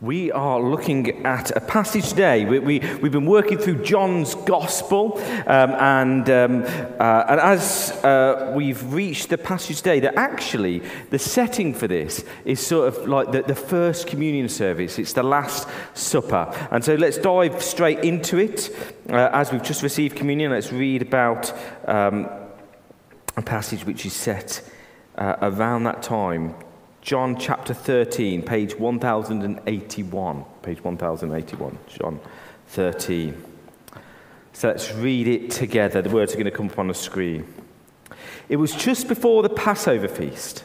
We 0.00 0.32
are 0.32 0.62
looking 0.62 1.26
at 1.26 1.54
a 1.54 1.60
passage 1.60 2.08
today. 2.08 2.46
We, 2.46 2.58
we, 2.58 2.78
we've 3.02 3.12
been 3.12 3.26
working 3.26 3.58
through 3.58 3.84
John's 3.84 4.34
Gospel, 4.34 5.18
um, 5.46 5.72
and, 5.72 6.30
um, 6.30 6.62
uh, 6.98 7.24
and 7.28 7.38
as 7.38 7.90
uh, 8.02 8.54
we've 8.56 8.94
reached 8.94 9.28
the 9.28 9.36
passage 9.36 9.76
today, 9.76 10.00
that 10.00 10.14
actually 10.16 10.78
the 11.10 11.18
setting 11.18 11.74
for 11.74 11.86
this 11.86 12.24
is 12.46 12.66
sort 12.66 12.88
of 12.88 13.08
like 13.08 13.30
the, 13.30 13.42
the 13.42 13.54
first 13.54 14.06
communion 14.06 14.48
service, 14.48 14.98
it's 14.98 15.12
the 15.12 15.22
Last 15.22 15.68
Supper. 15.92 16.50
And 16.70 16.82
so 16.82 16.94
let's 16.94 17.18
dive 17.18 17.62
straight 17.62 17.98
into 17.98 18.38
it. 18.38 18.74
Uh, 19.06 19.28
as 19.34 19.52
we've 19.52 19.62
just 19.62 19.82
received 19.82 20.16
communion, 20.16 20.50
let's 20.50 20.72
read 20.72 21.02
about 21.02 21.52
um, 21.86 22.26
a 23.36 23.42
passage 23.42 23.84
which 23.84 24.06
is 24.06 24.14
set 24.14 24.62
uh, 25.18 25.36
around 25.42 25.84
that 25.84 26.02
time 26.02 26.54
John 27.02 27.38
chapter 27.38 27.72
13, 27.72 28.42
page 28.42 28.78
1081. 28.78 30.44
Page 30.62 30.84
1081, 30.84 31.78
John 31.88 32.20
13. 32.68 33.42
So 34.52 34.68
let's 34.68 34.92
read 34.92 35.26
it 35.26 35.50
together. 35.50 36.02
The 36.02 36.10
words 36.10 36.34
are 36.34 36.36
going 36.36 36.44
to 36.44 36.50
come 36.50 36.68
up 36.68 36.78
on 36.78 36.88
the 36.88 36.94
screen. 36.94 37.46
It 38.50 38.56
was 38.56 38.74
just 38.74 39.08
before 39.08 39.42
the 39.42 39.48
Passover 39.48 40.08
feast. 40.08 40.64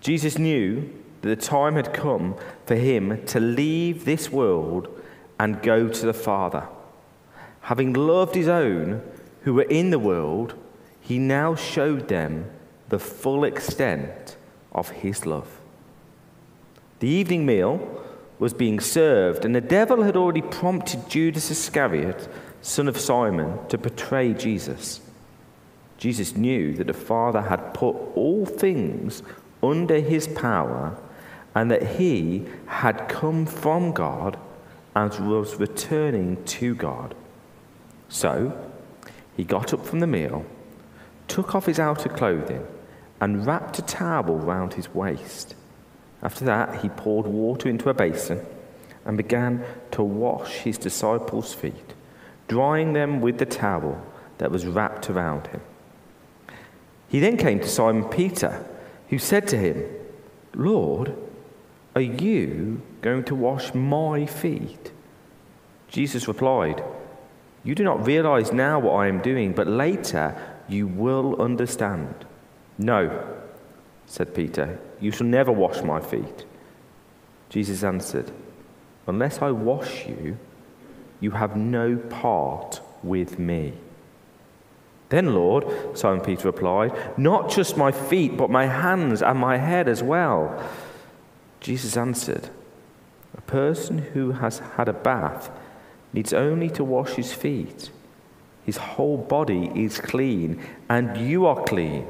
Jesus 0.00 0.38
knew 0.38 0.88
that 1.20 1.28
the 1.28 1.36
time 1.36 1.74
had 1.74 1.92
come 1.92 2.36
for 2.64 2.76
him 2.76 3.22
to 3.26 3.38
leave 3.38 4.06
this 4.06 4.32
world 4.32 4.88
and 5.38 5.62
go 5.62 5.86
to 5.86 6.06
the 6.06 6.14
Father. 6.14 6.66
Having 7.62 7.92
loved 7.92 8.34
his 8.34 8.48
own 8.48 9.02
who 9.42 9.52
were 9.52 9.62
in 9.62 9.90
the 9.90 9.98
world, 9.98 10.54
he 11.02 11.18
now 11.18 11.54
showed 11.54 12.08
them 12.08 12.50
the 12.88 12.98
full 12.98 13.44
extent 13.44 14.37
of 14.78 14.90
his 14.90 15.26
love. 15.26 15.60
The 17.00 17.08
evening 17.08 17.44
meal 17.44 18.04
was 18.38 18.54
being 18.54 18.80
served, 18.80 19.44
and 19.44 19.54
the 19.54 19.60
devil 19.60 20.02
had 20.02 20.16
already 20.16 20.42
prompted 20.42 21.08
Judas 21.08 21.50
Iscariot, 21.50 22.28
son 22.62 22.88
of 22.88 22.98
Simon, 22.98 23.58
to 23.68 23.76
betray 23.76 24.32
Jesus. 24.32 25.00
Jesus 25.98 26.36
knew 26.36 26.74
that 26.74 26.86
the 26.86 26.94
Father 26.94 27.42
had 27.42 27.74
put 27.74 27.96
all 28.14 28.46
things 28.46 29.22
under 29.62 29.98
his 29.98 30.28
power 30.28 30.96
and 31.54 31.70
that 31.70 31.96
he 31.96 32.46
had 32.66 33.08
come 33.08 33.44
from 33.44 33.90
God 33.92 34.38
and 34.94 35.12
was 35.28 35.56
returning 35.56 36.42
to 36.44 36.74
God. 36.76 37.16
So 38.08 38.56
he 39.36 39.42
got 39.42 39.74
up 39.74 39.84
from 39.84 39.98
the 39.98 40.06
meal, 40.06 40.44
took 41.26 41.56
off 41.56 41.66
his 41.66 41.80
outer 41.80 42.08
clothing, 42.08 42.64
and 43.20 43.46
wrapped 43.46 43.78
a 43.78 43.82
towel 43.82 44.36
round 44.36 44.74
his 44.74 44.94
waist. 44.94 45.54
After 46.22 46.44
that, 46.44 46.82
he 46.82 46.88
poured 46.88 47.26
water 47.26 47.68
into 47.68 47.90
a 47.90 47.94
basin 47.94 48.44
and 49.04 49.16
began 49.16 49.64
to 49.92 50.02
wash 50.02 50.50
his 50.50 50.78
disciples' 50.78 51.54
feet, 51.54 51.94
drying 52.46 52.92
them 52.92 53.20
with 53.20 53.38
the 53.38 53.46
towel 53.46 54.04
that 54.38 54.50
was 54.50 54.66
wrapped 54.66 55.10
around 55.10 55.46
him. 55.48 55.60
He 57.08 57.20
then 57.20 57.36
came 57.36 57.60
to 57.60 57.68
Simon 57.68 58.04
Peter, 58.04 58.64
who 59.08 59.18
said 59.18 59.48
to 59.48 59.56
him, 59.56 59.84
Lord, 60.54 61.16
are 61.94 62.02
you 62.02 62.82
going 63.00 63.24
to 63.24 63.34
wash 63.34 63.74
my 63.74 64.26
feet? 64.26 64.92
Jesus 65.88 66.28
replied, 66.28 66.82
You 67.64 67.74
do 67.74 67.82
not 67.82 68.06
realize 68.06 68.52
now 68.52 68.78
what 68.78 68.92
I 68.94 69.08
am 69.08 69.22
doing, 69.22 69.52
but 69.52 69.66
later 69.66 70.36
you 70.68 70.86
will 70.86 71.40
understand. 71.40 72.26
No, 72.78 73.26
said 74.06 74.34
Peter, 74.34 74.78
You 75.00 75.10
shall 75.10 75.26
never 75.26 75.50
wash 75.50 75.82
my 75.82 76.00
feet. 76.00 76.44
Jesus 77.50 77.82
answered, 77.82 78.30
Unless 79.06 79.42
I 79.42 79.50
wash 79.50 80.06
you, 80.06 80.38
you 81.20 81.32
have 81.32 81.56
no 81.56 81.96
part 81.96 82.80
with 83.02 83.38
me. 83.38 83.72
Then, 85.08 85.34
Lord, 85.34 85.98
Simon 85.98 86.20
Peter 86.20 86.48
replied, 86.48 86.92
Not 87.18 87.50
just 87.50 87.76
my 87.76 87.90
feet, 87.90 88.36
but 88.36 88.50
my 88.50 88.66
hands 88.66 89.22
and 89.22 89.38
my 89.38 89.56
head 89.56 89.88
as 89.88 90.02
well. 90.02 90.62
Jesus 91.60 91.96
answered, 91.96 92.50
A 93.36 93.40
person 93.40 93.98
who 93.98 94.32
has 94.32 94.60
had 94.76 94.88
a 94.88 94.92
bath 94.92 95.50
needs 96.12 96.32
only 96.32 96.70
to 96.70 96.84
wash 96.84 97.12
his 97.12 97.32
feet. 97.32 97.90
His 98.64 98.76
whole 98.76 99.16
body 99.16 99.72
is 99.74 99.98
clean, 99.98 100.62
and 100.90 101.16
you 101.16 101.46
are 101.46 101.64
clean 101.64 102.06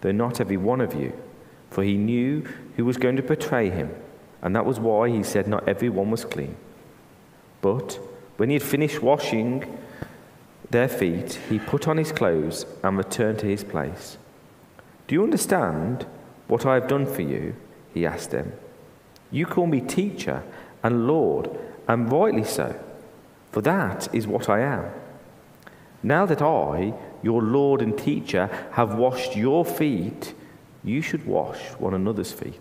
though 0.00 0.12
not 0.12 0.40
every 0.40 0.56
one 0.56 0.80
of 0.80 0.94
you. 0.94 1.12
For 1.70 1.84
he 1.84 1.96
knew 1.96 2.44
who 2.76 2.84
was 2.84 2.96
going 2.96 3.16
to 3.16 3.22
betray 3.22 3.70
him, 3.70 3.94
and 4.42 4.54
that 4.56 4.66
was 4.66 4.80
why 4.80 5.08
he 5.08 5.22
said 5.22 5.46
not 5.46 5.68
every 5.68 5.88
one 5.88 6.10
was 6.10 6.24
clean. 6.24 6.56
But 7.62 7.98
when 8.36 8.48
he 8.50 8.54
had 8.54 8.62
finished 8.62 9.02
washing 9.02 9.78
their 10.70 10.88
feet, 10.88 11.38
he 11.48 11.58
put 11.58 11.86
on 11.86 11.96
his 11.96 12.12
clothes 12.12 12.66
and 12.82 12.96
returned 12.96 13.38
to 13.40 13.46
his 13.46 13.64
place. 13.64 14.16
Do 15.06 15.14
you 15.14 15.22
understand 15.22 16.06
what 16.48 16.66
I 16.66 16.74
have 16.74 16.88
done 16.88 17.06
for 17.06 17.22
you? 17.22 17.54
He 17.92 18.06
asked 18.06 18.30
them. 18.30 18.52
You 19.30 19.46
call 19.46 19.66
me 19.66 19.80
teacher 19.80 20.42
and 20.82 21.06
Lord, 21.06 21.50
and 21.86 22.10
rightly 22.10 22.44
so, 22.44 22.78
for 23.52 23.60
that 23.62 24.12
is 24.14 24.26
what 24.26 24.48
I 24.48 24.60
am. 24.60 24.86
Now 26.02 26.26
that 26.26 26.42
I, 26.42 26.94
your 27.22 27.42
Lord 27.42 27.82
and 27.82 27.96
teacher, 27.96 28.48
have 28.72 28.94
washed 28.94 29.36
your 29.36 29.64
feet, 29.64 30.34
you 30.82 31.02
should 31.02 31.26
wash 31.26 31.58
one 31.78 31.94
another's 31.94 32.32
feet. 32.32 32.60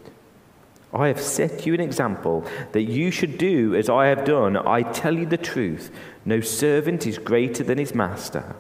I 0.94 1.08
have 1.08 1.22
set 1.22 1.66
you 1.66 1.74
an 1.74 1.80
example 1.80 2.44
that 2.72 2.84
you 2.84 3.12
should 3.12 3.38
do 3.38 3.76
as 3.76 3.90
I 3.90 4.08
have 4.08 4.26
done. 4.26 4.58
I 4.58 4.82
tell 4.82 5.16
you 5.16 5.26
the 5.26 5.38
truth 5.38 5.92
no 6.26 6.42
servant 6.42 7.06
is 7.06 7.18
greater 7.18 7.64
than 7.64 7.78
his 7.78 7.94
master, 7.94 8.56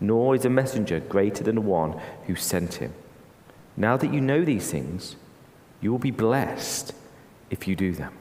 nor 0.00 0.34
is 0.34 0.44
a 0.44 0.50
messenger 0.50 1.00
greater 1.00 1.44
than 1.44 1.56
the 1.56 1.60
one 1.60 2.00
who 2.26 2.34
sent 2.34 2.74
him. 2.74 2.94
Now 3.76 3.96
that 3.98 4.12
you 4.12 4.20
know 4.20 4.44
these 4.44 4.70
things, 4.70 5.16
you 5.80 5.92
will 5.92 5.98
be 5.98 6.10
blessed 6.10 6.92
if 7.50 7.68
you 7.68 7.76
do 7.76 7.92
them. 7.92 8.12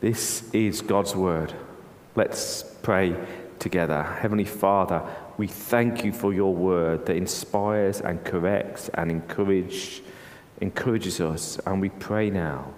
This 0.00 0.48
is 0.52 0.82
God's 0.82 1.16
word. 1.16 1.54
Let's 2.14 2.62
pray 2.82 3.16
together. 3.62 4.02
Heavenly 4.02 4.44
Father, 4.44 5.02
we 5.38 5.46
thank 5.46 6.04
you 6.04 6.12
for 6.12 6.34
your 6.34 6.52
word 6.52 7.06
that 7.06 7.16
inspires 7.16 8.00
and 8.00 8.22
corrects 8.24 8.90
and 8.94 9.10
encourage, 9.10 10.02
encourages 10.60 11.20
us. 11.20 11.58
And 11.64 11.80
we 11.80 11.88
pray 11.88 12.28
now 12.28 12.74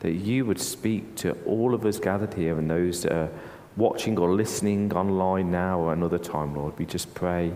that 0.00 0.12
you 0.12 0.46
would 0.46 0.58
speak 0.58 1.16
to 1.16 1.32
all 1.44 1.74
of 1.74 1.84
us 1.84 1.98
gathered 1.98 2.32
here 2.32 2.58
and 2.58 2.68
those 2.68 3.02
that 3.02 3.12
are 3.12 3.30
watching 3.76 4.18
or 4.18 4.32
listening 4.32 4.90
online 4.94 5.50
now 5.50 5.78
or 5.78 5.92
another 5.92 6.18
time, 6.18 6.56
Lord. 6.56 6.78
We 6.78 6.86
just 6.86 7.14
pray 7.14 7.52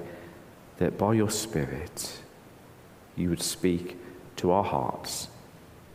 that 0.77 0.98
by 0.98 1.15
your 1.15 1.31
Spirit, 1.31 2.19
you 3.16 3.31
would 3.31 3.42
speak 3.42 3.97
to 4.37 4.50
our 4.50 4.65
hearts 4.65 5.28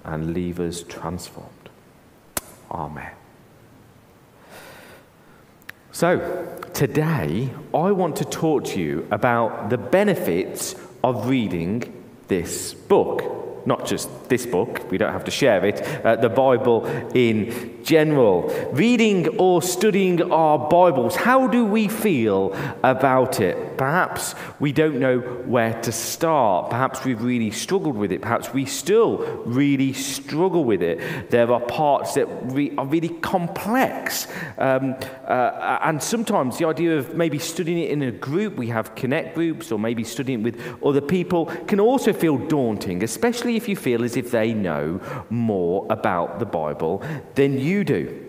and 0.04 0.34
leave 0.34 0.60
us 0.60 0.84
transformed. 0.84 1.70
Amen. 2.72 3.12
So, 5.96 6.60
today 6.74 7.52
I 7.74 7.94
want 7.94 8.18
to 8.18 8.26
talk 8.26 8.66
to 8.66 8.82
you 8.82 9.08
about 9.12 9.70
the 9.70 9.78
benefits 9.78 10.76
of 11.02 11.30
reading 11.30 12.04
this 12.28 12.74
book. 12.74 13.66
Not 13.66 13.86
just 13.86 14.10
this 14.28 14.46
book, 14.46 14.92
we 14.92 14.98
don't 14.98 15.14
have 15.14 15.24
to 15.24 15.32
share 15.32 15.66
it, 15.66 15.82
uh, 16.06 16.18
the 16.18 16.28
Bible 16.28 16.86
in 17.16 17.75
general. 17.86 18.50
Reading 18.74 19.28
or 19.38 19.62
studying 19.62 20.32
our 20.32 20.58
Bibles, 20.58 21.16
how 21.16 21.48
do 21.48 21.64
we 21.64 21.88
feel 21.88 22.54
about 22.84 23.40
it? 23.40 23.78
Perhaps 23.78 24.36
we 24.60 24.72
don't 24.72 25.00
know 25.00 25.20
where 25.20 25.80
to 25.84 25.92
start. 25.92 26.70
Perhaps 26.70 27.06
we've 27.06 27.22
really 27.22 27.52
struggled 27.52 27.96
with 27.96 28.12
it. 28.12 28.22
Perhaps 28.22 28.54
we 28.54 28.66
still 28.66 29.18
really 29.46 29.94
struggle 29.94 30.64
with 30.64 30.82
it. 30.82 31.30
There 31.30 31.52
are 31.52 31.62
parts 31.62 32.16
that 32.16 32.28
re- 32.52 32.74
are 32.78 32.86
really 32.86 33.10
complex. 33.10 34.28
Um, 34.58 34.96
uh, 35.28 35.80
and 35.84 36.02
sometimes 36.02 36.58
the 36.58 36.68
idea 36.68 36.98
of 36.98 37.16
maybe 37.16 37.38
studying 37.38 37.78
it 37.78 37.92
in 37.92 38.02
a 38.02 38.12
group, 38.12 38.56
we 38.56 38.68
have 38.68 38.96
connect 38.96 39.36
groups, 39.36 39.72
or 39.72 39.78
maybe 39.78 40.04
studying 40.04 40.42
with 40.42 40.60
other 40.84 41.02
people, 41.02 41.46
can 41.68 41.80
also 41.80 42.14
feel 42.14 42.38
daunting, 42.38 43.04
especially 43.04 43.56
if 43.56 43.70
you 43.70 43.76
feel 43.76 44.04
as 44.04 44.18
if 44.18 44.32
they 44.32 44.54
know 44.54 45.00
more 45.30 45.86
about 45.90 46.40
the 46.40 46.46
Bible 46.46 47.04
than 47.36 47.60
you 47.60 47.75
do. 47.84 48.26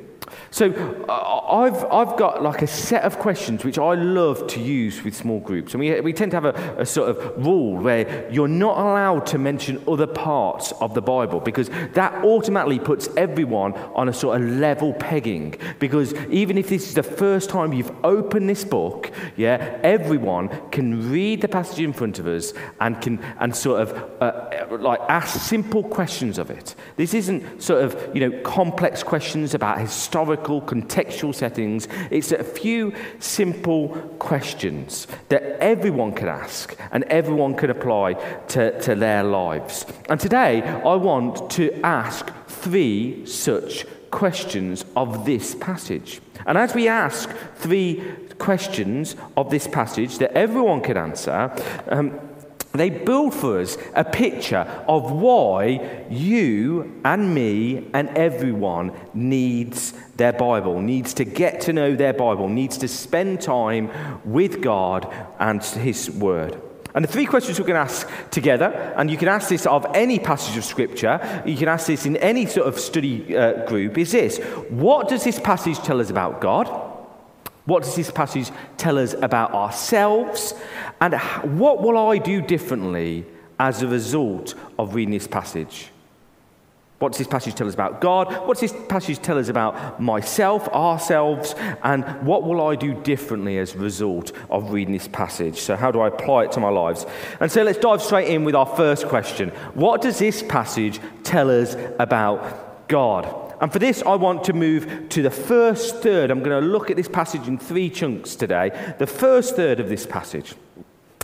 So 0.51 0.73
uh, 1.09 1.13
I've, 1.49 1.85
I've 1.85 2.17
got 2.17 2.43
like 2.43 2.63
a 2.63 2.67
set 2.67 3.03
of 3.03 3.19
questions 3.19 3.65
which 3.65 3.79
I 3.79 3.95
love 3.95 4.47
to 4.49 4.61
use 4.61 5.03
with 5.03 5.15
small 5.15 5.41
groups. 5.41 5.75
And 5.75 5.81
we, 5.81 6.01
we 6.01 6.13
tend 6.13 6.33
to 6.33 6.41
have 6.41 6.45
a, 6.45 6.81
a 6.81 6.87
sort 6.87 7.11
of 7.11 7.45
rule 7.45 7.77
where 7.77 8.31
you're 8.31 8.49
not 8.49 8.79
allowed 8.79 9.27
to 9.29 9.39
mention 9.39 9.83
other 9.87 10.07
parts 10.07 10.73
of 10.81 10.95
the 10.95 11.03
Bible 11.03 11.41
because 11.41 11.69
that 11.95 12.13
automatically 12.25 12.79
puts 12.79 13.09
everyone 13.17 13.75
on 13.95 14.09
a 14.09 14.13
sort 14.13 14.41
of 14.41 14.49
level 14.49 14.93
pegging. 14.95 15.55
Because 15.79 16.15
even 16.27 16.59
if 16.59 16.69
this 16.69 16.89
is 16.89 16.95
the 16.95 17.03
first 17.03 17.51
time 17.51 17.73
you've 17.73 17.95
opened 18.05 18.49
this 18.49 18.65
book, 18.65 19.11
yeah, 19.37 19.79
everyone 19.83 20.49
can 20.71 21.11
read 21.11 21.41
the 21.41 21.49
passage 21.49 21.81
in 21.81 21.93
front 21.93 22.19
of 22.19 22.27
us 22.27 22.53
and 22.81 23.01
can 23.01 23.19
and 23.39 23.55
sort 23.55 23.83
of 23.83 24.23
uh, 24.23 24.77
like 24.79 25.01
ask 25.09 25.41
simple 25.41 25.83
questions 25.83 26.39
of 26.39 26.51
it. 26.51 26.75
This 26.97 27.15
isn't 27.15 27.63
sort 27.63 27.83
of, 27.83 28.15
you 28.15 28.29
know, 28.29 28.41
complex 28.43 29.03
questions 29.03 29.55
about 29.55 29.79
historical 29.79 30.17
historical, 30.17 30.63
contextual 30.63 31.35
settings. 31.37 31.89
It's 32.11 32.33
a 32.33 32.43
few 32.43 32.93
simple 33.19 33.89
questions 34.19 35.07
that 35.29 35.43
everyone 35.61 36.13
can 36.13 36.29
ask 36.29 36.77
and 36.93 37.05
everyone 37.05 37.55
can 37.55 37.71
apply 37.71 38.15
to, 38.49 38.81
to 38.81 38.95
their 38.95 39.23
lives. 39.23 39.87
And 40.09 40.19
today, 40.19 40.63
I 40.63 40.95
want 40.95 41.51
to 41.53 41.73
ask 41.85 42.33
three 42.47 43.27
such 43.27 43.87
questions 44.11 44.85
of 44.97 45.25
this 45.27 45.55
passage. 45.55 46.21
And 46.47 46.57
as 46.57 46.75
we 46.75 46.89
ask 46.89 47.29
three 47.57 48.03
questions 48.39 49.17
of 49.37 49.51
this 49.51 49.67
passage 49.67 50.19
that 50.19 50.33
everyone 50.33 50.81
can 50.81 50.97
answer, 50.97 51.51
um, 51.89 52.19
they 52.77 52.91
build 52.91 53.35
for 53.35 53.61
us 53.61 53.77
a 53.95 54.05
picture 54.05 54.67
of 54.89 55.11
why 55.13 56.05
you 56.11 57.01
and 57.05 57.35
me 57.35 57.89
and 57.93 58.09
everyone 58.11 58.93
needs 59.15 59.93
their 60.17 60.33
Bible, 60.33 60.81
needs 60.81 61.15
to 61.15 61.25
get 61.25 61.61
to 61.63 61.73
know 61.73 61.95
their 61.95 62.13
Bible, 62.13 62.49
needs 62.49 62.79
to 62.79 62.89
spend 62.89 63.41
time 63.41 63.91
with 64.25 64.61
God 64.61 65.13
and 65.39 65.63
His 65.63 66.11
Word. 66.11 66.61
And 66.95 67.05
the 67.05 67.13
three 67.13 67.27
questions 67.27 67.61
we're 67.61 67.67
going 67.67 67.77
to 67.77 67.93
ask 67.93 68.09
together, 68.31 68.95
and 68.97 69.11
you 69.11 69.19
can 69.19 69.29
ask 69.29 69.51
this 69.51 69.67
of 69.67 69.87
any 69.95 70.19
passage 70.19 70.57
of 70.57 70.65
Scripture, 70.65 71.43
you 71.45 71.55
can 71.55 71.69
ask 71.69 71.87
this 71.89 72.07
in 72.07 72.17
any 72.17 72.47
sort 72.47 72.67
of 72.67 72.81
study 72.81 73.37
uh, 73.37 73.67
group, 73.67 73.99
is 73.99 74.13
this 74.13 74.39
What 74.71 75.09
does 75.09 75.23
this 75.23 75.39
passage 75.39 75.79
tell 75.81 76.01
us 76.01 76.09
about 76.09 76.41
God? 76.41 76.86
What 77.67 77.83
does 77.83 77.95
this 77.95 78.11
passage 78.11 78.51
tell 78.79 78.99
us 78.99 79.15
about 79.15 79.53
ourselves? 79.53 80.55
And 81.01 81.15
what 81.59 81.83
will 81.83 81.99
I 81.99 82.19
do 82.19 82.41
differently 82.41 83.27
as 83.59 83.83
a 83.83 83.89
result 83.89 84.55
of 84.79 84.95
reading 84.95 85.13
this 85.13 85.27
passage? 85.27 85.91
What 86.99 87.13
does 87.13 87.19
this 87.19 87.27
passage 87.27 87.55
tell 87.55 87.69
us 87.69 87.75
about 87.75 88.01
God? 88.01 88.29
What 88.47 88.59
does 88.59 88.73
this 88.73 88.87
passage 88.89 89.19
tell 89.19 89.39
us 89.39 89.49
about 89.49 90.01
myself, 90.01 90.67
ourselves, 90.69 91.55
and 91.83 92.05
what 92.27 92.43
will 92.43 92.67
I 92.67 92.75
do 92.75 92.95
differently 92.95 93.59
as 93.59 93.75
a 93.75 93.79
result 93.79 94.33
of 94.49 94.71
reading 94.71 94.95
this 94.95 95.09
passage? 95.09 95.61
So, 95.61 95.77
how 95.77 95.91
do 95.91 96.01
I 96.01 96.09
apply 96.09 96.45
it 96.45 96.53
to 96.53 96.61
my 96.61 96.71
lives? 96.71 97.05
And 97.39 97.53
so, 97.53 97.65
let's 97.65 97.79
dive 97.79 98.01
straight 98.01 98.29
in 98.29 98.45
with 98.45 98.55
our 98.55 98.65
first 98.65 99.09
question 99.09 99.51
What 99.75 100.01
does 100.01 100.19
this 100.19 100.43
passage 100.43 100.99
tell 101.23 101.51
us 101.51 101.77
about 101.99 102.89
God? 102.89 103.46
And 103.61 103.73
for 103.73 103.79
this, 103.79 104.03
I 104.03 104.15
want 104.17 104.45
to 104.45 104.53
move 104.53 105.09
to 105.11 105.23
the 105.23 105.31
first 105.31 105.97
third. 105.97 106.31
I'm 106.31 106.43
going 106.43 106.63
to 106.63 106.67
look 106.67 106.91
at 106.91 106.97
this 106.97 107.09
passage 107.09 107.49
in 107.49 107.59
three 107.59 107.89
chunks 107.89 108.37
today. 108.37 108.95
The 108.99 109.07
first 109.07 109.57
third 109.57 109.81
of 109.81 109.89
this 109.89 110.07
passage. 110.07 110.55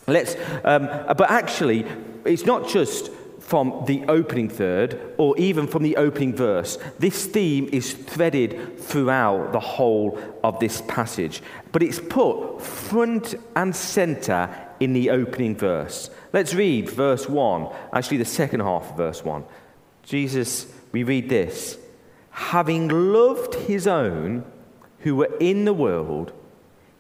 Let's, 0.06 0.37
um, 0.64 0.87
but 1.17 1.31
actually, 1.31 1.87
it's 2.25 2.46
not 2.46 2.69
just 2.69 3.11
from 3.38 3.84
the 3.87 4.05
opening 4.08 4.49
third 4.49 5.14
or 5.19 5.37
even 5.37 5.67
from 5.67 5.82
the 5.82 5.96
opening 5.96 6.34
verse. 6.34 6.79
This 6.99 7.26
theme 7.26 7.69
is 7.73 7.93
threaded 7.93 8.79
throughout 8.79 9.52
the 9.52 9.61
whole 9.61 10.19
of 10.43 10.58
this 10.58 10.82
passage, 10.88 11.43
but 11.70 11.82
it's 11.82 12.00
put 12.00 12.62
front 12.62 13.34
and 13.55 13.75
center 13.75 14.49
in 14.81 14.93
the 14.93 15.11
opening 15.11 15.56
verse. 15.56 16.08
Let's 16.32 16.55
read 16.55 16.88
verse 16.88 17.29
1, 17.29 17.69
actually, 17.93 18.17
the 18.19 18.25
second 18.25 18.61
half 18.61 18.90
of 18.90 18.96
verse 18.96 19.25
1. 19.25 19.44
Jesus, 20.02 20.67
we 20.93 21.02
read 21.02 21.29
this 21.29 21.79
having 22.32 22.88
loved 22.88 23.55
his 23.55 23.87
own 23.87 24.44
who 25.00 25.17
were 25.17 25.37
in 25.38 25.64
the 25.64 25.75
world, 25.75 26.32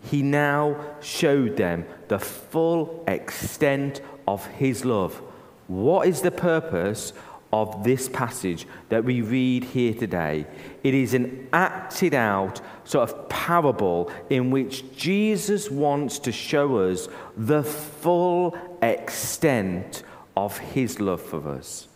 he 0.04 0.22
now 0.22 0.76
showed 1.00 1.56
them 1.56 1.86
the 2.08 2.18
full 2.18 3.04
extent 3.08 4.00
of 4.28 4.46
his 4.46 4.84
love. 4.84 5.20
What 5.68 6.06
is 6.06 6.20
the 6.20 6.30
purpose 6.30 7.12
of 7.52 7.84
this 7.84 8.08
passage 8.08 8.66
that 8.88 9.04
we 9.04 9.20
read 9.20 9.64
here 9.64 9.94
today? 9.94 10.46
It 10.82 10.94
is 10.94 11.14
an 11.14 11.48
acted 11.52 12.14
out 12.14 12.60
sort 12.84 13.08
of 13.08 13.28
parable 13.28 14.10
in 14.28 14.50
which 14.50 14.96
Jesus 14.96 15.70
wants 15.70 16.18
to 16.20 16.32
show 16.32 16.78
us 16.78 17.08
the 17.36 17.62
full 17.62 18.56
extent 18.82 20.02
of 20.36 20.58
his 20.58 20.98
love 20.98 21.22
for 21.22 21.48
us. 21.48 21.88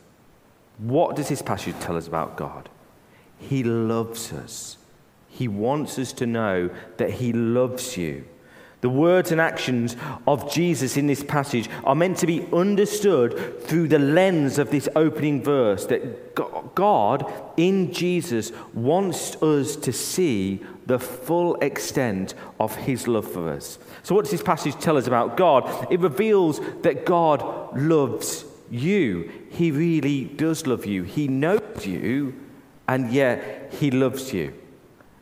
What 0.78 1.16
does 1.16 1.28
this 1.28 1.42
passage 1.42 1.74
tell 1.80 1.96
us 1.96 2.06
about 2.06 2.36
God? 2.36 2.68
He 3.38 3.62
loves 3.62 4.32
us. 4.32 4.76
He 5.28 5.48
wants 5.48 5.98
us 5.98 6.12
to 6.14 6.26
know 6.26 6.70
that 6.96 7.10
He 7.10 7.32
loves 7.32 7.96
you. 7.96 8.24
The 8.82 8.90
words 8.90 9.32
and 9.32 9.40
actions 9.40 9.96
of 10.28 10.52
Jesus 10.52 10.96
in 10.96 11.06
this 11.06 11.24
passage 11.24 11.68
are 11.84 11.94
meant 11.94 12.18
to 12.18 12.26
be 12.26 12.46
understood 12.52 13.62
through 13.64 13.88
the 13.88 13.98
lens 13.98 14.58
of 14.58 14.70
this 14.70 14.88
opening 14.94 15.42
verse 15.42 15.86
that 15.86 16.34
God 16.74 17.32
in 17.56 17.92
Jesus 17.92 18.52
wants 18.74 19.42
us 19.42 19.76
to 19.76 19.92
see 19.92 20.60
the 20.84 20.98
full 20.98 21.56
extent 21.56 22.34
of 22.60 22.76
his 22.76 23.08
love 23.08 23.30
for 23.30 23.50
us. 23.50 23.78
So, 24.02 24.14
what 24.14 24.24
does 24.24 24.30
this 24.32 24.42
passage 24.42 24.78
tell 24.78 24.96
us 24.96 25.06
about 25.06 25.36
God? 25.36 25.88
It 25.90 26.00
reveals 26.00 26.60
that 26.82 27.04
God 27.04 27.76
loves 27.76 28.44
you. 28.70 29.32
He 29.50 29.70
really 29.70 30.24
does 30.24 30.66
love 30.66 30.86
you, 30.86 31.02
He 31.02 31.28
knows 31.28 31.86
you, 31.86 32.34
and 32.88 33.12
yet 33.12 33.72
He 33.74 33.90
loves 33.90 34.32
you. 34.32 34.52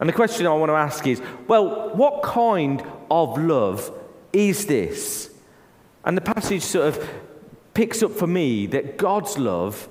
And 0.00 0.08
the 0.08 0.12
question 0.12 0.46
I 0.46 0.54
want 0.54 0.70
to 0.70 0.74
ask 0.74 1.06
is 1.06 1.22
well, 1.46 1.94
what 1.94 2.22
kind 2.22 2.82
of 3.10 3.38
love 3.38 3.92
is 4.32 4.66
this? 4.66 5.30
And 6.04 6.16
the 6.16 6.20
passage 6.20 6.62
sort 6.62 6.88
of 6.88 7.10
picks 7.72 8.02
up 8.02 8.12
for 8.12 8.26
me 8.26 8.66
that 8.66 8.98
God's 8.98 9.38
love 9.38 9.88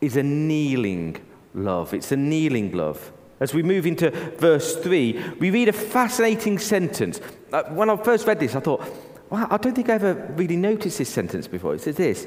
is 0.00 0.16
a 0.16 0.22
kneeling 0.22 1.16
love. 1.54 1.94
It's 1.94 2.12
a 2.12 2.16
kneeling 2.16 2.72
love. 2.72 3.12
As 3.40 3.54
we 3.54 3.62
move 3.62 3.86
into 3.86 4.10
verse 4.38 4.76
3, 4.76 5.34
we 5.40 5.50
read 5.50 5.68
a 5.68 5.72
fascinating 5.72 6.58
sentence. 6.58 7.20
Uh, 7.52 7.64
when 7.64 7.90
I 7.90 7.96
first 7.96 8.26
read 8.26 8.40
this, 8.40 8.54
I 8.54 8.60
thought, 8.60 8.82
wow, 9.30 9.46
I 9.50 9.56
don't 9.56 9.74
think 9.74 9.88
I 9.88 9.94
ever 9.94 10.14
really 10.36 10.56
noticed 10.56 10.98
this 10.98 11.08
sentence 11.08 11.46
before. 11.46 11.74
It 11.74 11.80
says 11.80 11.96
this 11.96 12.26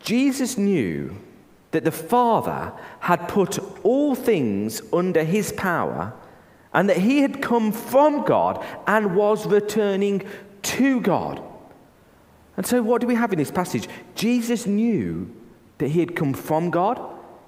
Jesus 0.00 0.56
knew 0.58 1.16
that 1.70 1.84
the 1.84 1.92
Father 1.92 2.72
had 3.00 3.28
put 3.28 3.58
all 3.84 4.14
things 4.14 4.80
under 4.92 5.24
his 5.24 5.52
power 5.52 6.12
and 6.72 6.88
that 6.88 6.98
he 6.98 7.20
had 7.20 7.42
come 7.42 7.72
from 7.72 8.24
God 8.24 8.64
and 8.86 9.14
was 9.14 9.46
returning 9.46 10.22
to 10.62 11.00
God. 11.00 11.42
And 12.56 12.66
so, 12.66 12.82
what 12.82 13.00
do 13.00 13.06
we 13.06 13.14
have 13.14 13.32
in 13.32 13.38
this 13.38 13.50
passage? 13.50 13.88
Jesus 14.14 14.66
knew 14.66 15.30
that 15.78 15.88
he 15.88 16.00
had 16.00 16.16
come 16.16 16.34
from 16.34 16.70
God. 16.70 17.00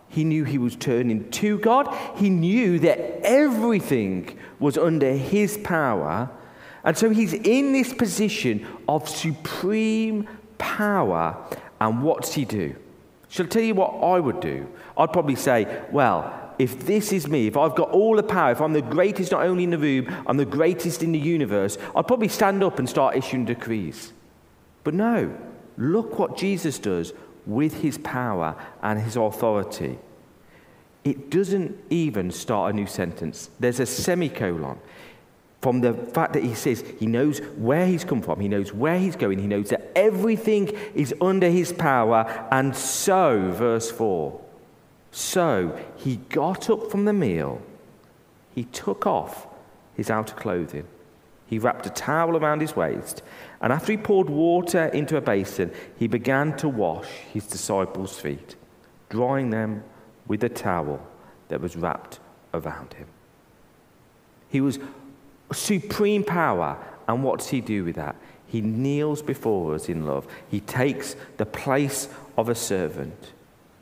He 0.08 0.25
knew 0.25 0.44
he 0.44 0.58
was 0.58 0.76
turning 0.76 1.31
to 1.31 1.58
God. 1.58 1.94
He 2.17 2.31
knew 2.31 2.78
that 2.81 2.99
everything 3.25 4.38
was 4.58 4.76
under 4.76 5.12
his 5.12 5.58
power. 5.58 6.31
And 6.82 6.96
so 6.96 7.10
he's 7.10 7.32
in 7.32 7.72
this 7.72 7.93
position 7.93 8.67
of 8.89 9.08
supreme 9.08 10.27
power. 10.58 11.36
And 11.81 12.03
what's 12.03 12.34
he 12.34 12.44
do? 12.44 12.74
Shall 13.31 13.46
I 13.46 13.49
tell 13.49 13.63
you 13.63 13.75
what 13.75 13.93
I 14.03 14.19
would 14.20 14.41
do? 14.41 14.69
I'd 14.99 15.13
probably 15.13 15.37
say, 15.37 15.82
well, 15.93 16.53
if 16.58 16.84
this 16.84 17.13
is 17.13 17.29
me, 17.29 17.46
if 17.46 17.56
I've 17.56 17.77
got 17.77 17.91
all 17.91 18.17
the 18.17 18.25
power, 18.25 18.51
if 18.51 18.60
I'm 18.60 18.72
the 18.72 18.82
greatest 18.82 19.32
not 19.32 19.44
only 19.44 19.65
in 19.65 19.70
the 19.70 19.79
room, 19.79 20.15
I'm 20.27 20.37
the 20.37 20.44
greatest 20.44 21.03
in 21.03 21.13
the 21.13 21.19
universe, 21.19 21.79
I'd 21.96 22.08
probably 22.08 22.29
stand 22.29 22.63
up 22.63 22.79
and 22.79 22.89
start 22.89 23.17
issuing 23.17 23.44
decrees. 23.44 24.13
But 24.82 24.94
no, 24.94 25.34
look 25.79 26.19
what 26.19 26.37
Jesus 26.37 26.79
does 26.79 27.13
with 27.46 27.81
his 27.81 27.99
power 27.99 28.56
and 28.82 29.01
his 29.01 29.17
authority. 29.17 29.99
It 31.05 31.31
doesn't 31.31 31.79
even 31.89 32.31
start 32.32 32.75
a 32.75 32.77
new 32.77 32.87
sentence, 32.87 33.49
there's 33.60 33.81
a 33.81 33.87
semicolon 33.87 34.81
from 35.60 35.82
the 35.82 35.93
fact 35.93 36.32
that 36.32 36.43
he 36.43 36.55
says 36.55 36.82
he 36.98 37.06
knows 37.06 37.38
where 37.56 37.86
he's 37.86 38.05
come 38.05 38.22
from, 38.22 38.40
he 38.40 38.48
knows 38.48 38.72
where 38.72 38.98
he's 38.98 39.17
going, 39.17 39.38
he 39.38 39.46
knows 39.46 39.69
that 39.69 39.93
everything 39.94 40.69
is 40.94 41.14
under 41.20 41.50
his 41.50 41.72
power, 41.72 42.48
and 42.50 42.74
so, 42.74 43.52
verse 43.52 43.90
4, 43.90 44.40
so 45.10 45.79
he 45.96 46.17
got 46.17 46.70
up 46.70 46.90
from 46.90 47.05
the 47.05 47.12
meal, 47.12 47.60
he 48.55 48.64
took 48.64 49.06
off 49.06 49.46
his 49.94 50.10
outer 50.10 50.34
clothing, 50.34 50.86
he 51.46 51.58
wrapped 51.58 51.84
a 51.84 51.90
towel 51.90 52.36
around 52.36 52.60
his 52.60 52.74
waist, 52.74 53.22
and 53.60 53.70
after 53.70 53.93
he 53.93 53.98
poured 53.98 54.31
water 54.31 54.86
into 54.86 55.19
a 55.19 55.20
basin, 55.20 55.70
he 55.98 56.06
began 56.06 56.56
to 56.56 56.69
wash 56.69 57.08
his 57.32 57.46
disciples' 57.46 58.19
feet, 58.19 58.56
drying 59.10 59.50
them 59.50 59.84
with 60.26 60.40
the 60.40 60.48
towel 60.48 61.06
that 61.48 61.60
was 61.60 61.76
wrapped 61.76 62.19
around 62.55 62.94
him. 62.94 63.08
He 64.48 64.60
was 64.60 64.79
supreme 65.53 66.25
power. 66.25 66.79
And 67.09 67.23
what 67.25 67.41
does 67.41 67.49
he 67.49 67.61
do 67.61 67.85
with 67.85 67.97
that? 67.97 68.17
He 68.47 68.61
kneels 68.61 69.23
before 69.23 69.75
us 69.75 69.89
in 69.89 70.07
love. 70.07 70.27
He 70.51 70.61
takes 70.61 71.17
the 71.37 71.47
place 71.47 72.09
of 72.37 72.49
a 72.49 72.55
servant. 72.55 73.33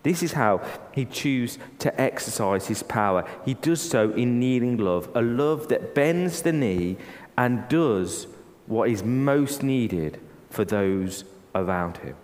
This 0.02 0.22
is 0.22 0.32
how 0.32 0.62
he 0.92 1.04
chooses 1.04 1.58
to 1.80 2.00
exercise 2.00 2.66
his 2.68 2.82
power. 2.82 3.28
He 3.44 3.54
does 3.54 3.80
so 3.80 4.10
in 4.12 4.38
kneeling 4.38 4.76
love, 4.76 5.08
a 5.14 5.22
love 5.22 5.68
that 5.68 5.94
bends 5.94 6.42
the 6.42 6.52
knee 6.52 6.96
and 7.36 7.68
does 7.68 8.26
what 8.66 8.90
is 8.90 9.02
most 9.02 9.62
needed 9.62 10.20
for 10.50 10.64
those 10.64 11.24
around 11.54 11.98
him. 11.98 12.14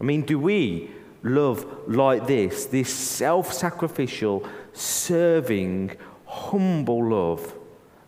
I 0.00 0.04
mean, 0.04 0.22
do 0.22 0.38
we 0.38 0.90
love 1.22 1.66
like 1.88 2.26
this, 2.26 2.66
this 2.66 2.92
self 2.92 3.52
sacrificial, 3.52 4.46
serving, 4.72 5.96
humble 6.26 7.08
love? 7.08 7.54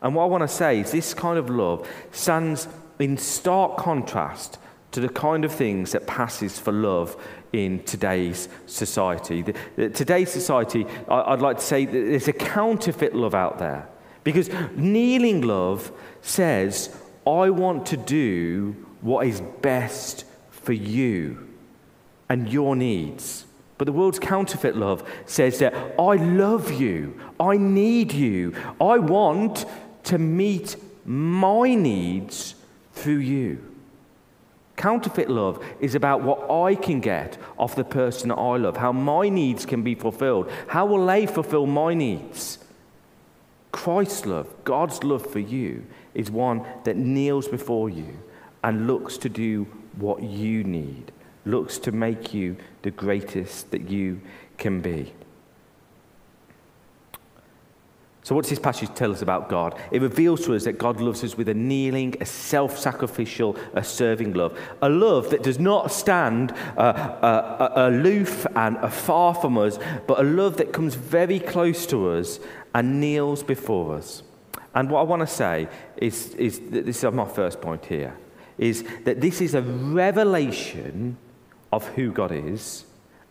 And 0.03 0.15
what 0.15 0.25
I 0.25 0.27
want 0.27 0.43
to 0.43 0.49
say 0.49 0.81
is 0.81 0.93
this 0.93 1.15
kind 1.15 1.39
of 1.39 1.51
love 1.51 1.89
stands 2.13 2.69
in 2.99 3.17
stark 3.17 3.77
contrast 3.77 4.59
to 4.93 5.01
the 5.01 5.09
kind 5.09 5.45
of 5.45 5.53
things 5.53 5.93
that 5.93 6.07
passes 6.07 6.59
for 6.59 6.73
love 6.73 7.17
in 7.53 7.83
today's 7.85 8.49
society. 8.67 9.43
The, 9.43 9.55
the, 9.77 9.91
today's 9.91 10.31
society, 10.31 10.87
I, 11.09 11.31
would 11.31 11.43
like 11.43 11.59
to 11.59 11.65
say 11.65 11.85
there's 11.85 12.29
a 12.29 12.33
counterfeit 12.33 13.15
love 13.15 13.35
out 13.35 13.59
there. 13.59 13.89
Because 14.25 14.51
kneeling 14.77 15.43
love 15.43 15.93
says, 16.23 16.95
I 17.27 17.51
want 17.51 17.87
to 17.87 17.97
do 17.97 18.87
what 19.01 19.27
is 19.27 19.41
best 19.63 20.25
for 20.51 20.73
you 20.73 21.49
and 22.29 22.49
your 22.49 22.77
needs. 22.77 23.47
But 23.79 23.85
the 23.85 23.93
world's 23.93 24.19
counterfeit 24.19 24.77
love 24.77 25.09
says 25.27 25.61
that 25.61 25.75
I 25.99 26.17
love 26.17 26.73
you, 26.73 27.19
I 27.39 27.57
need 27.57 28.13
you, 28.13 28.55
I 28.81 28.99
want 28.99 29.65
to 30.09 30.19
meet 30.19 30.77
my 31.05 31.75
needs 31.75 32.55
through 32.93 33.19
you. 33.19 33.65
Counterfeit 34.77 35.29
love 35.29 35.65
is 35.81 35.95
about 35.95 36.23
what 36.23 36.51
I 36.51 36.75
can 36.77 37.01
get 37.01 37.37
off 37.59 37.75
the 37.75 37.85
person 37.85 38.29
that 38.29 38.37
I 38.37 38.57
love, 38.57 38.77
how 38.77 38.93
my 38.93 39.29
needs 39.29 39.67
can 39.67 39.83
be 39.83 39.95
fulfilled. 39.95 40.51
How 40.69 40.87
will 40.87 41.05
they 41.05 41.27
fulfill 41.27 41.67
my 41.67 41.95
needs? 41.95 42.59
Christ's 43.73 44.25
love, 44.25 44.49
God's 44.65 45.03
love 45.03 45.27
for 45.27 45.41
you, 45.41 45.85
is 46.15 46.31
one 46.31 46.65
that 46.85 46.97
kneels 46.97 47.49
before 47.49 47.91
you 47.91 48.19
and 48.63 48.87
looks 48.87 49.19
to 49.19 49.29
do 49.29 49.67
what 49.97 50.23
you 50.23 50.65
need, 50.65 51.13
looks 51.45 51.79
to 51.79 51.93
make 51.93 52.33
you 52.33 52.57
the 52.83 52.91
greatest 52.91 53.71
that 53.73 53.91
you 53.91 54.21
can 54.59 54.81
be. 54.81 55.13
So, 58.29 58.35
what 58.35 58.43
does 58.43 58.51
this 58.51 58.59
passage 58.59 58.91
tell 58.95 59.11
us 59.11 59.23
about 59.23 59.49
God? 59.49 59.75
It 59.91 60.03
reveals 60.03 60.45
to 60.45 60.55
us 60.55 60.65
that 60.65 60.77
God 60.77 61.01
loves 61.01 61.25
us 61.25 61.39
with 61.39 61.49
a 61.49 61.55
kneeling, 61.55 62.15
a 62.21 62.27
self 62.27 62.79
sacrificial, 62.79 63.57
a 63.73 63.83
serving 63.83 64.35
love. 64.35 64.61
A 64.83 64.89
love 64.91 65.31
that 65.31 65.43
does 65.43 65.59
not 65.59 65.91
stand 65.91 66.53
uh, 66.77 66.81
uh, 66.81 67.73
uh, 67.75 67.89
aloof 67.89 68.47
and 68.55 68.77
afar 68.83 69.35
from 69.35 69.57
us, 69.57 69.79
but 70.07 70.21
a 70.21 70.25
love 70.25 70.59
that 70.59 70.75
comes 70.75 70.95
very 70.95 71.41
close 71.41 71.87
to 71.87 72.11
us 72.11 72.39
and 72.75 73.01
kneels 73.01 73.43
before 73.43 73.95
us. 73.97 74.23
And 74.75 74.91
what 74.91 75.01
I 75.01 75.05
want 75.05 75.21
to 75.21 75.27
say 75.27 75.67
is, 75.97 76.35
is 76.35 76.61
this 76.69 77.03
is 77.03 77.13
my 77.15 77.27
first 77.27 77.63
point 77.63 77.87
here 77.87 78.15
is 78.59 78.85
that 79.05 79.23
this 79.23 79.41
is 79.41 79.55
a 79.55 79.63
revelation 79.63 81.17
of 81.73 81.89
who 81.95 82.13
God 82.13 82.33
is, 82.33 82.85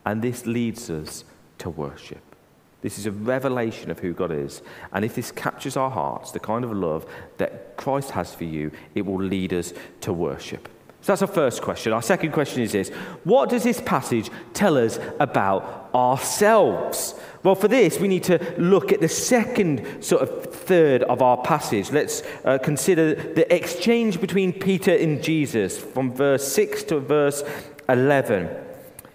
and 0.08 0.24
this 0.24 0.48
leads 0.48 0.90
us 0.90 1.24
to 1.60 1.70
worship. 1.70 2.27
This 2.88 3.00
is 3.00 3.06
a 3.06 3.12
revelation 3.12 3.92
of 3.92 4.00
who 4.00 4.14
God 4.14 4.32
is. 4.32 4.62
And 4.94 5.04
if 5.04 5.14
this 5.14 5.30
captures 5.30 5.76
our 5.76 5.90
hearts, 5.90 6.32
the 6.32 6.40
kind 6.40 6.64
of 6.64 6.72
love 6.72 7.06
that 7.36 7.76
Christ 7.76 8.12
has 8.12 8.34
for 8.34 8.46
you, 8.46 8.72
it 8.96 9.06
will 9.06 9.22
lead 9.22 9.52
us 9.52 9.74
to 10.00 10.14
worship. 10.14 10.70
So 11.02 11.12
that's 11.12 11.22
our 11.22 11.28
first 11.28 11.62
question. 11.62 11.92
Our 11.92 12.02
second 12.02 12.32
question 12.32 12.62
is 12.62 12.72
this 12.72 12.88
What 13.26 13.50
does 13.50 13.66
this 13.66 13.82
passage 13.82 14.30
tell 14.54 14.78
us 14.78 15.00
about 15.20 15.90
ourselves? 15.94 17.14
Well, 17.44 17.56
for 17.56 17.68
this, 17.68 18.00
we 18.00 18.08
need 18.08 18.24
to 18.24 18.56
look 18.58 18.94
at 18.94 19.02
the 19.02 19.10
second 19.10 20.02
sort 20.02 20.22
of 20.22 20.56
third 20.56 21.04
of 21.04 21.22
our 21.22 21.42
passage. 21.42 21.92
Let's 21.92 22.24
uh, 22.46 22.58
consider 22.58 23.16
the 23.16 23.54
exchange 23.54 24.22
between 24.22 24.54
Peter 24.54 24.96
and 24.96 25.22
Jesus 25.22 25.78
from 25.78 26.14
verse 26.14 26.50
6 26.54 26.84
to 26.84 27.02
verse 27.02 27.44
11. 27.90 28.67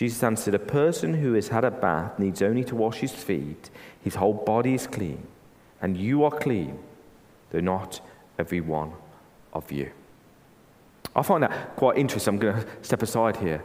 Jesus 0.00 0.22
answered, 0.22 0.54
A 0.54 0.58
person 0.58 1.12
who 1.12 1.34
has 1.34 1.48
had 1.48 1.62
a 1.62 1.70
bath 1.70 2.18
needs 2.18 2.40
only 2.40 2.64
to 2.64 2.74
wash 2.74 3.00
his 3.00 3.12
feet. 3.12 3.68
His 4.02 4.14
whole 4.14 4.32
body 4.32 4.72
is 4.72 4.86
clean. 4.86 5.26
And 5.82 5.94
you 5.94 6.24
are 6.24 6.30
clean, 6.30 6.78
though 7.50 7.60
not 7.60 8.00
every 8.38 8.62
one 8.62 8.94
of 9.52 9.70
you. 9.70 9.90
I 11.14 11.20
find 11.20 11.42
that 11.42 11.76
quite 11.76 11.98
interesting. 11.98 12.32
I'm 12.32 12.40
going 12.40 12.62
to 12.62 12.66
step 12.80 13.02
aside 13.02 13.36
here. 13.36 13.62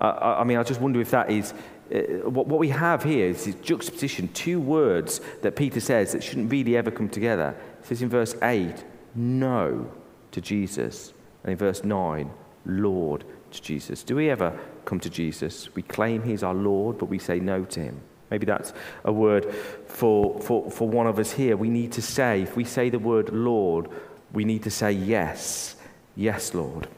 Uh, 0.00 0.34
I 0.40 0.42
mean, 0.42 0.58
I 0.58 0.64
just 0.64 0.80
wonder 0.80 1.00
if 1.00 1.12
that 1.12 1.30
is 1.30 1.54
uh, 1.94 2.28
what, 2.28 2.48
what 2.48 2.58
we 2.58 2.70
have 2.70 3.04
here 3.04 3.28
is 3.28 3.44
this 3.44 3.54
juxtaposition, 3.54 4.30
two 4.34 4.58
words 4.58 5.20
that 5.42 5.54
Peter 5.54 5.78
says 5.78 6.10
that 6.10 6.24
shouldn't 6.24 6.50
really 6.50 6.76
ever 6.76 6.90
come 6.90 7.08
together. 7.08 7.54
He 7.82 7.86
says 7.86 8.02
in 8.02 8.08
verse 8.08 8.34
8, 8.42 8.82
no 9.14 9.92
to 10.32 10.40
Jesus. 10.40 11.12
And 11.44 11.52
in 11.52 11.56
verse 11.56 11.84
9, 11.84 12.32
Lord 12.66 13.24
to 13.52 13.62
Jesus. 13.62 14.02
Do 14.02 14.16
we 14.16 14.30
ever 14.30 14.58
come 14.84 15.00
to 15.00 15.10
Jesus? 15.10 15.74
We 15.74 15.82
claim 15.82 16.22
he's 16.22 16.42
our 16.42 16.54
Lord, 16.54 16.98
but 16.98 17.06
we 17.06 17.18
say 17.18 17.40
no 17.40 17.64
to 17.66 17.80
him. 17.80 18.00
Maybe 18.30 18.46
that's 18.46 18.72
a 19.04 19.12
word 19.12 19.54
for, 19.86 20.40
for, 20.40 20.70
for 20.70 20.88
one 20.88 21.06
of 21.06 21.18
us 21.18 21.32
here. 21.32 21.56
We 21.56 21.68
need 21.68 21.92
to 21.92 22.02
say, 22.02 22.42
if 22.42 22.56
we 22.56 22.64
say 22.64 22.88
the 22.88 22.98
word 22.98 23.28
Lord, 23.28 23.88
we 24.32 24.44
need 24.44 24.62
to 24.62 24.70
say 24.70 24.92
yes. 24.92 25.76
Yes, 26.16 26.54
Lord. 26.54 26.88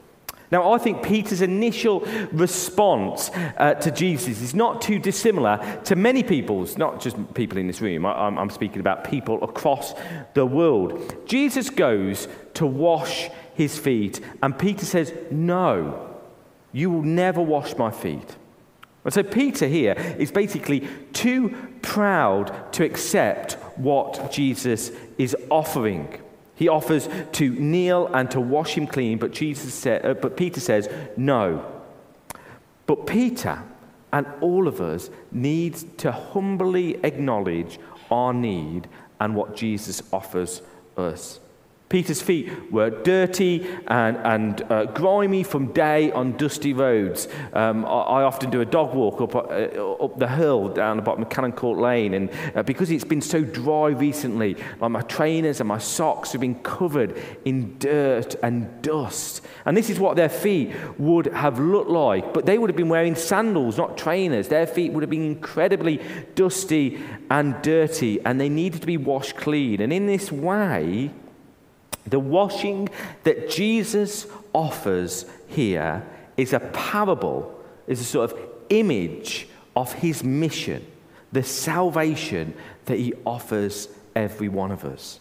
Now, 0.52 0.72
I 0.72 0.78
think 0.78 1.02
Peter's 1.02 1.40
initial 1.40 2.00
response 2.30 3.30
uh, 3.56 3.74
to 3.74 3.90
Jesus 3.90 4.40
is 4.40 4.54
not 4.54 4.80
too 4.80 5.00
dissimilar 5.00 5.80
to 5.84 5.96
many 5.96 6.22
people's, 6.22 6.78
not 6.78 7.00
just 7.00 7.16
people 7.34 7.58
in 7.58 7.66
this 7.66 7.80
room. 7.80 8.06
I, 8.06 8.12
I'm 8.12 8.50
speaking 8.50 8.78
about 8.78 9.02
people 9.02 9.42
across 9.42 9.94
the 10.34 10.46
world. 10.46 11.26
Jesus 11.26 11.70
goes 11.70 12.28
to 12.54 12.66
wash 12.66 13.30
his 13.54 13.76
feet, 13.78 14.20
and 14.42 14.56
Peter 14.56 14.84
says, 14.84 15.12
No, 15.30 16.03
you 16.74 16.90
will 16.90 17.02
never 17.02 17.40
wash 17.40 17.74
my 17.78 17.90
feet. 17.90 18.36
And 19.04 19.14
so 19.14 19.22
Peter 19.22 19.66
here 19.66 19.94
is 20.18 20.30
basically 20.32 20.86
too 21.12 21.56
proud 21.80 22.72
to 22.72 22.84
accept 22.84 23.52
what 23.76 24.32
Jesus 24.32 24.90
is 25.16 25.36
offering. 25.50 26.20
He 26.56 26.68
offers 26.68 27.08
to 27.32 27.50
kneel 27.50 28.08
and 28.08 28.30
to 28.32 28.40
wash 28.40 28.74
him 28.76 28.86
clean, 28.86 29.18
but, 29.18 29.32
Jesus 29.32 29.72
said, 29.72 30.04
uh, 30.04 30.14
but 30.14 30.36
Peter 30.36 30.60
says, 30.60 30.88
no. 31.16 31.64
But 32.86 33.06
Peter 33.06 33.62
and 34.12 34.26
all 34.40 34.68
of 34.68 34.80
us 34.80 35.10
need 35.32 35.74
to 35.98 36.12
humbly 36.12 36.96
acknowledge 37.04 37.78
our 38.10 38.32
need 38.32 38.88
and 39.20 39.34
what 39.34 39.56
Jesus 39.56 40.02
offers 40.12 40.62
us. 40.96 41.40
Peter's 41.94 42.20
feet 42.20 42.50
were 42.72 42.90
dirty 42.90 43.64
and, 43.86 44.16
and 44.16 44.62
uh, 44.62 44.84
grimy 44.86 45.44
from 45.44 45.72
day 45.72 46.10
on 46.10 46.36
dusty 46.36 46.72
roads. 46.72 47.28
Um, 47.52 47.84
I, 47.84 47.88
I, 47.88 48.22
often 48.24 48.50
do 48.50 48.60
a 48.60 48.64
dog 48.64 48.96
walk 48.96 49.20
up, 49.20 49.36
uh, 49.36 49.38
up 49.38 50.18
the 50.18 50.26
hill 50.26 50.70
down 50.70 50.96
the 50.96 51.04
bottom 51.04 51.22
of 51.22 51.30
Cannon 51.30 51.52
Court 51.52 51.78
Lane, 51.78 52.14
and 52.14 52.30
uh, 52.56 52.64
because 52.64 52.90
it's 52.90 53.04
been 53.04 53.20
so 53.20 53.44
dry 53.44 53.90
recently, 53.90 54.56
like 54.80 54.90
my 54.90 55.02
trainers 55.02 55.60
and 55.60 55.68
my 55.68 55.78
socks 55.78 56.32
have 56.32 56.40
been 56.40 56.60
covered 56.64 57.16
in 57.44 57.78
dirt 57.78 58.34
and 58.42 58.82
dust. 58.82 59.42
And 59.64 59.76
this 59.76 59.88
is 59.88 60.00
what 60.00 60.16
their 60.16 60.28
feet 60.28 60.74
would 60.98 61.26
have 61.26 61.60
looked 61.60 61.90
like, 61.90 62.34
but 62.34 62.44
they 62.44 62.58
would 62.58 62.70
have 62.70 62.76
been 62.76 62.88
wearing 62.88 63.14
sandals, 63.14 63.78
not 63.78 63.96
trainers. 63.96 64.48
Their 64.48 64.66
feet 64.66 64.92
would 64.92 65.04
have 65.04 65.10
been 65.10 65.22
incredibly 65.22 66.00
dusty 66.34 67.00
and 67.30 67.54
dirty, 67.62 68.20
and 68.24 68.40
they 68.40 68.48
needed 68.48 68.80
to 68.80 68.86
be 68.88 68.96
washed 68.96 69.36
clean. 69.36 69.80
And 69.80 69.92
in 69.92 70.08
this 70.08 70.32
way, 70.32 71.12
the 72.06 72.18
washing 72.18 72.88
that 73.24 73.50
Jesus 73.50 74.26
offers 74.52 75.26
here 75.48 76.04
is 76.36 76.52
a 76.52 76.60
parable, 76.60 77.58
is 77.86 78.00
a 78.00 78.04
sort 78.04 78.30
of 78.30 78.38
image 78.68 79.48
of 79.76 79.92
his 79.94 80.22
mission, 80.22 80.84
the 81.32 81.42
salvation 81.42 82.54
that 82.86 82.98
he 82.98 83.14
offers 83.24 83.88
every 84.14 84.48
one 84.48 84.70
of 84.70 84.84
us. 84.84 85.20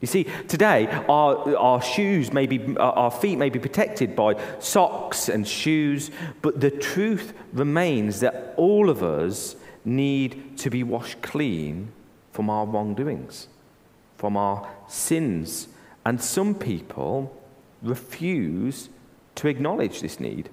You 0.00 0.06
see, 0.06 0.24
today 0.48 0.86
our, 1.08 1.56
our 1.56 1.80
shoes 1.80 2.32
may 2.32 2.46
be, 2.46 2.76
our 2.76 3.10
feet 3.10 3.36
may 3.36 3.48
be 3.48 3.58
protected 3.58 4.14
by 4.14 4.34
socks 4.58 5.30
and 5.30 5.48
shoes, 5.48 6.10
but 6.42 6.60
the 6.60 6.70
truth 6.70 7.32
remains 7.54 8.20
that 8.20 8.52
all 8.58 8.90
of 8.90 9.02
us 9.02 9.56
need 9.84 10.58
to 10.58 10.68
be 10.68 10.82
washed 10.82 11.22
clean 11.22 11.90
from 12.32 12.50
our 12.50 12.66
wrongdoings, 12.66 13.48
from 14.18 14.36
our 14.36 14.68
sins. 14.88 15.68
And 16.04 16.20
some 16.20 16.54
people 16.54 17.34
refuse 17.82 18.88
to 19.36 19.48
acknowledge 19.48 20.00
this 20.00 20.20
need. 20.20 20.50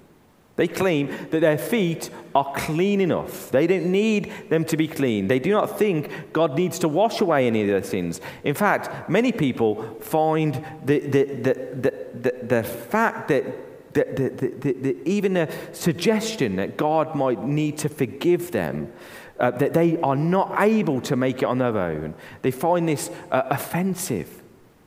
They 0.58 0.68
claim 0.68 1.08
that 1.32 1.40
their 1.40 1.58
feet 1.58 2.10
are 2.36 2.52
clean 2.56 3.00
enough. 3.02 3.52
They 3.52 3.68
don't 3.68 3.92
need 3.92 4.32
them 4.50 4.66
to 4.66 4.78
be 4.78 4.88
clean. 4.88 5.28
They 5.28 5.40
do 5.40 5.52
not 5.52 5.80
think 5.80 6.12
God 6.34 6.56
needs 6.56 6.78
to 6.80 6.88
wash 6.88 7.22
away 7.22 7.48
any 7.48 7.62
of 7.62 7.68
their 7.68 7.84
sins. 7.84 8.20
In 8.44 8.54
fact, 8.54 9.10
many 9.10 9.32
people 9.32 9.84
find 10.02 10.54
the, 10.86 11.00
the, 11.00 11.24
the, 11.24 12.02
the, 12.14 12.46
the, 12.46 12.64
fact 12.64 13.30
that, 13.30 13.94
that, 13.94 14.16
that, 14.18 14.98
even 15.06 15.34
the 15.34 15.52
suggestion 15.72 16.58
that 16.58 16.78
God 16.78 17.16
might 17.16 17.44
need 17.44 17.78
to 17.80 17.90
forgive 17.90 18.52
them, 18.52 18.92
uh, 19.40 19.52
that 19.52 19.74
they 19.74 20.00
are 20.02 20.16
not 20.16 20.54
able 20.60 21.02
to 21.02 21.16
make 21.16 21.42
it 21.42 21.46
on 21.46 21.58
their 21.60 21.76
own, 21.78 22.14
they 22.42 22.52
find 22.52 22.88
this 22.88 23.10
uh, 23.32 23.44
offensive. 23.50 24.41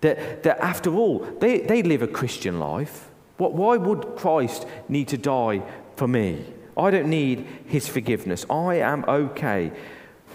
That, 0.04 0.42
that 0.42 0.58
after 0.58 0.94
all, 0.94 1.20
they, 1.40 1.60
they 1.60 1.82
live 1.82 2.02
a 2.02 2.06
Christian 2.06 2.60
life. 2.60 3.08
What, 3.38 3.54
why 3.54 3.78
would 3.78 4.16
Christ 4.16 4.66
need 4.86 5.08
to 5.08 5.16
die 5.16 5.62
for 5.96 6.06
me? 6.06 6.44
I 6.76 6.90
don't 6.90 7.08
need 7.08 7.46
his 7.64 7.88
forgiveness. 7.88 8.44
I 8.50 8.74
am 8.74 9.06
okay. 9.08 9.72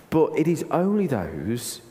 But 0.10 0.32
it 0.36 0.48
is 0.48 0.66
only 0.72 1.06
those 1.06 1.82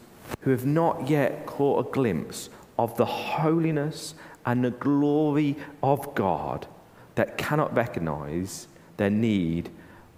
who 0.40 0.50
have 0.50 0.66
not 0.66 1.08
yet 1.08 1.46
caught 1.46 1.86
a 1.86 1.92
glimpse 1.92 2.50
of 2.80 2.96
the 2.96 3.06
holiness 3.06 4.16
and 4.44 4.64
the 4.64 4.72
glory 4.72 5.54
of 5.80 6.16
God 6.16 6.66
that 7.14 7.38
cannot 7.38 7.72
recognize 7.76 8.66
their 8.96 9.10
need 9.10 9.70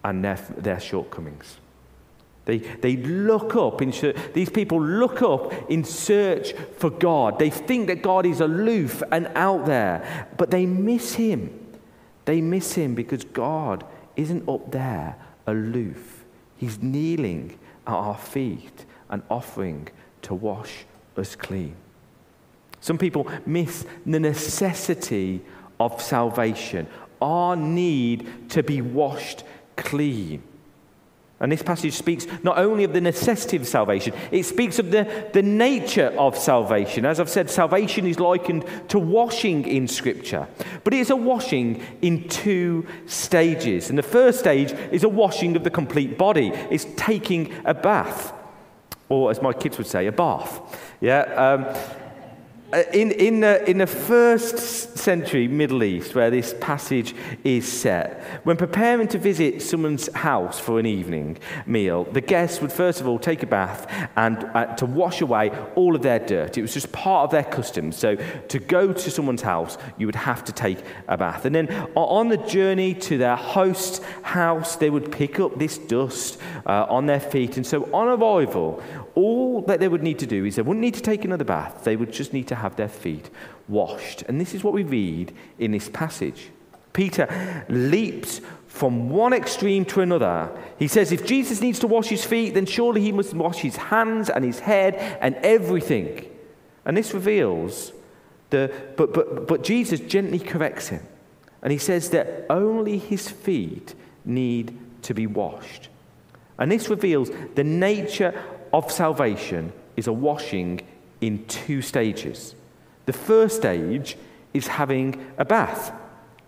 and 0.03 0.25
their, 0.25 0.39
their 0.57 0.81
shortcomings. 0.81 1.59
They, 2.51 2.59
they 2.59 2.97
look 2.97 3.55
up, 3.55 3.81
in, 3.81 3.95
these 4.35 4.51
people 4.51 4.83
look 4.83 5.23
up 5.23 5.71
in 5.71 5.85
search 5.85 6.53
for 6.79 6.91
God. 6.91 7.39
They 7.39 7.49
think 7.49 7.87
that 7.87 8.03
God 8.03 8.27
is 8.27 8.41
aloof 8.41 9.05
and 9.13 9.29
out 9.37 9.67
there, 9.67 10.29
but 10.37 10.51
they 10.51 10.67
miss 10.67 11.15
Him. 11.15 11.57
They 12.25 12.41
miss 12.41 12.73
Him 12.73 12.97
because 12.97 13.23
God 13.23 13.85
isn't 14.17 14.49
up 14.49 14.73
there 14.73 15.15
aloof. 15.47 16.25
He's 16.57 16.83
kneeling 16.83 17.57
at 17.87 17.95
our 17.95 18.19
feet 18.19 18.85
and 19.09 19.23
offering 19.31 19.87
to 20.23 20.35
wash 20.35 20.87
us 21.17 21.37
clean. 21.37 21.77
Some 22.81 22.99
people 22.99 23.31
miss 23.47 23.87
the 24.05 24.19
necessity 24.19 25.41
of 25.79 26.03
salvation, 26.03 26.89
our 27.23 27.55
need 27.55 28.51
to 28.51 28.65
be 28.65 28.81
washed 28.83 29.45
clean. 29.77 30.43
And 31.41 31.51
this 31.51 31.63
passage 31.63 31.95
speaks 31.95 32.27
not 32.43 32.59
only 32.59 32.85
of 32.85 32.93
the 32.93 33.01
necessity 33.01 33.57
of 33.57 33.67
salvation, 33.67 34.13
it 34.31 34.43
speaks 34.43 34.79
of 34.79 34.91
the, 34.91 35.31
the 35.33 35.43
nature 35.43 36.15
of 36.19 36.37
salvation. 36.37 37.07
As 37.07 37.19
I've 37.19 37.31
said, 37.31 37.49
salvation 37.49 38.07
is 38.07 38.21
likened 38.21 38.67
to 38.89 38.99
washing 38.99 39.67
in 39.67 39.89
Scripture. 39.89 40.47
But 40.85 40.93
it 40.93 41.01
is 41.01 41.09
a 41.09 41.17
washing 41.17 41.83
in 42.03 42.29
two 42.29 42.87
stages. 43.07 43.89
And 43.89 43.99
the 43.99 44.03
first 44.03 44.39
stage 44.39 44.73
is 44.93 45.03
a 45.03 45.09
washing 45.09 45.57
of 45.57 45.65
the 45.65 45.71
complete 45.71 46.19
body, 46.19 46.49
it's 46.71 46.87
taking 46.97 47.55
a 47.65 47.73
bath, 47.73 48.35
or 49.09 49.31
as 49.31 49.41
my 49.41 49.55
kids 49.55 49.79
would 49.79 49.87
say, 49.87 50.07
a 50.07 50.13
bath. 50.13 50.61
Yeah? 51.01 51.21
Um, 51.21 51.75
in, 52.93 53.11
in, 53.13 53.41
the, 53.41 53.69
in 53.69 53.79
the 53.79 53.87
first 53.87 54.97
century 54.97 55.49
Middle 55.49 55.83
East, 55.83 56.15
where 56.15 56.31
this 56.31 56.55
passage 56.61 57.15
is 57.43 57.71
set, 57.71 58.23
when 58.45 58.57
preparing 58.57 59.09
to 59.09 59.19
visit 59.19 59.63
someone's 59.63 60.13
house 60.15 60.59
for 60.59 60.79
an 60.79 60.87
evening 60.87 61.39
meal, 61.67 62.05
the 62.05 62.21
guests 62.21 62.61
would 62.61 62.73
first 62.73 63.01
of 63.01 63.09
all 63.09 63.19
take 63.19 63.43
a 63.43 63.47
bath 63.47 63.91
and 64.17 64.45
uh, 64.55 64.67
to 64.77 64.87
wash 64.87 65.21
away 65.21 65.51
all 65.75 65.97
of 65.97 66.03
their 66.03 66.19
dirt. 66.19 66.59
It 66.59 66.63
was 66.63 66.73
just 66.73 66.93
part 66.93 67.25
of 67.25 67.31
their 67.31 67.45
custom. 67.45 67.93
So 67.93 68.17
to 68.49 68.59
go 68.59 68.93
to 68.93 69.11
someone's 69.11 69.43
house, 69.43 69.77
you 69.99 70.07
would 70.07 70.15
have 70.15 70.45
to 70.45 70.53
take 70.53 70.79
a 71.09 71.17
bath. 71.17 71.45
And 71.45 71.55
then 71.55 71.69
on 71.95 72.29
the 72.29 72.37
journey 72.37 72.95
to 72.95 73.19
their 73.19 73.37
host's 73.37 74.01
house, 74.23 74.77
they 74.77 74.91
would 74.91 75.11
pick 75.11 75.41
up 75.41 75.59
this 75.59 75.79
dust 75.79 76.39
uh, 76.67 76.87
on 76.89 77.07
their 77.07 77.21
feet. 77.21 77.57
And 77.57 77.67
so 77.67 77.93
on 77.93 78.09
arrival, 78.09 78.83
all 79.15 79.63
that 79.63 79.81
they 79.81 79.89
would 79.89 80.03
need 80.03 80.19
to 80.21 80.27
do 80.27 80.45
is 80.45 80.57
they 80.57 80.63
wouldn't 80.63 80.83
need 80.83 80.95
to 80.95 81.03
take 81.03 81.25
another 81.25 81.45
bath, 81.45 81.85
they 81.85 81.97
would 81.97 82.13
just 82.13 82.33
need 82.33 82.49
to 82.49 82.55
have 82.55 82.77
their 82.77 82.89
feet 82.89 83.31
washed. 83.69 84.23
And 84.23 84.41
this 84.41 84.55
is 84.55 84.65
what 84.65 84.75
we 84.75 84.83
read 84.83 85.33
in 85.59 85.73
this 85.73 85.89
passage. 85.89 86.49
Peter 86.93 87.65
leaps 87.69 88.41
from 88.67 89.11
one 89.11 89.33
extreme 89.33 89.85
to 89.85 90.01
another. 90.01 90.51
He 90.79 90.89
says, 90.89 91.13
if 91.13 91.27
Jesus 91.27 91.61
needs 91.61 91.79
to 91.81 91.87
wash 91.87 92.09
his 92.09 92.25
feet, 92.25 92.55
then 92.55 92.67
surely 92.67 93.01
he 93.01 93.13
must 93.13 93.35
wash 93.35 93.59
his 93.59 93.77
hands 93.77 94.31
and 94.31 94.45
his 94.45 94.61
head 94.61 94.95
and 95.21 95.35
everything. 95.37 96.25
And 96.85 96.97
this 96.97 97.13
reveals 97.13 97.93
the, 98.51 98.73
but, 98.97 99.13
but, 99.13 99.47
but 99.47 99.63
Jesus 99.63 100.01
gently 100.01 100.39
corrects 100.39 100.89
him. 100.89 101.03
And 101.63 101.73
he 101.73 101.79
says 101.79 102.11
that 102.11 102.47
only 102.49 102.99
his 102.99 103.29
feet 103.29 103.95
need 104.25 104.77
to 105.03 105.15
be 105.15 105.27
washed. 105.27 105.89
And 106.59 106.71
this 106.71 106.89
reveals 106.89 107.31
the 107.55 107.65
nature 107.65 108.41
of 108.73 108.91
salvation 108.91 109.73
is 109.97 110.07
a 110.07 110.13
washing 110.13 110.81
in 111.21 111.45
two 111.47 111.83
stages. 111.83 112.55
The 113.07 113.13
first 113.13 113.57
stage 113.57 114.17
is 114.55 114.67
having 114.67 115.27
a 115.39 115.45
bath, 115.45 115.93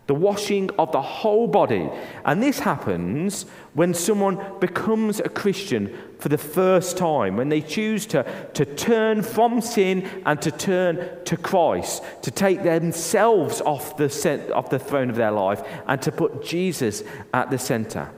the 0.07 0.15
washing 0.15 0.71
of 0.79 0.93
the 0.93 1.03
whole 1.03 1.47
body. 1.47 1.89
And 2.25 2.43
this 2.43 2.59
happens 2.59 3.47
when 3.75 3.95
someone 3.95 4.59
becomes 4.61 5.21
a 5.21 5.29
Christian 5.29 5.97
for 6.19 6.29
the 6.29 6.39
first 6.39 6.97
time, 6.97 7.37
when 7.37 7.49
they 7.49 7.61
choose 7.61 8.07
to, 8.07 8.25
to 8.55 8.65
turn 8.65 9.23
from 9.23 9.61
sin 9.61 10.09
and 10.27 10.41
to 10.43 10.51
turn 10.51 11.25
to 11.25 11.37
Christ, 11.37 12.03
to 12.23 12.31
take 12.31 12.63
themselves 12.63 13.61
off 13.61 13.97
the, 13.97 14.53
off 14.55 14.71
the 14.71 14.79
throne 14.79 15.11
of 15.11 15.17
their 15.17 15.31
life 15.31 15.63
and 15.87 16.01
to 16.03 16.13
put 16.13 16.45
Jesus 16.45 17.03
at 17.33 17.51
the 17.51 17.59
center. 17.59 18.11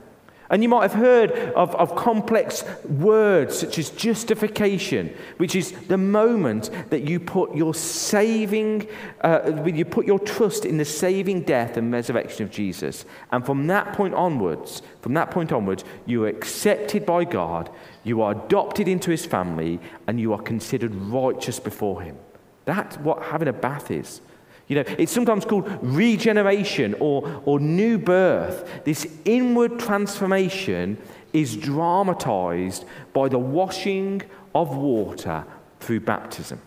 And 0.49 0.61
you 0.61 0.69
might 0.69 0.83
have 0.83 0.99
heard 0.99 1.31
of, 1.31 1.75
of 1.75 1.95
complex 1.95 2.63
words 2.87 3.57
such 3.57 3.79
as 3.79 3.89
justification, 3.89 5.15
which 5.37 5.55
is 5.55 5.71
the 5.87 5.97
moment 5.97 6.69
that 6.91 7.07
you 7.07 7.19
put 7.19 7.55
your 7.55 7.73
saving, 7.73 8.87
uh, 9.21 9.63
you 9.65 9.85
put 9.85 10.05
your 10.05 10.19
trust 10.19 10.65
in 10.65 10.77
the 10.77 10.85
saving 10.85 11.41
death 11.41 11.77
and 11.77 11.91
resurrection 11.91 12.43
of 12.43 12.51
Jesus. 12.51 13.05
And 13.31 13.45
from 13.45 13.67
that 13.67 13.93
point 13.93 14.13
onwards, 14.13 14.83
from 15.01 15.15
that 15.15 15.31
point 15.31 15.51
onwards, 15.51 15.83
you 16.05 16.25
are 16.25 16.27
accepted 16.27 17.05
by 17.05 17.23
God, 17.23 17.71
you 18.03 18.21
are 18.21 18.31
adopted 18.31 18.87
into 18.87 19.09
his 19.09 19.25
family, 19.25 19.79
and 20.05 20.19
you 20.19 20.31
are 20.33 20.41
considered 20.41 20.93
righteous 20.93 21.59
before 21.59 22.01
him. 22.01 22.17
That's 22.65 22.97
what 22.97 23.23
having 23.23 23.47
a 23.47 23.53
bath 23.53 23.89
is. 23.89 24.21
You 24.67 24.77
know, 24.77 24.83
it's 24.97 25.11
sometimes 25.11 25.45
called 25.45 25.67
regeneration 25.81 26.95
or, 26.99 27.41
or 27.45 27.59
new 27.59 27.97
birth. 27.97 28.83
This 28.83 29.07
inward 29.23 29.79
transformation 29.79 30.97
is 31.33 31.55
dramatized 31.55 32.85
by 33.13 33.29
the 33.29 33.37
washing 33.37 34.23
of 34.55 34.75
water 34.75 35.45
through 35.79 35.99
baptism. 35.99 36.59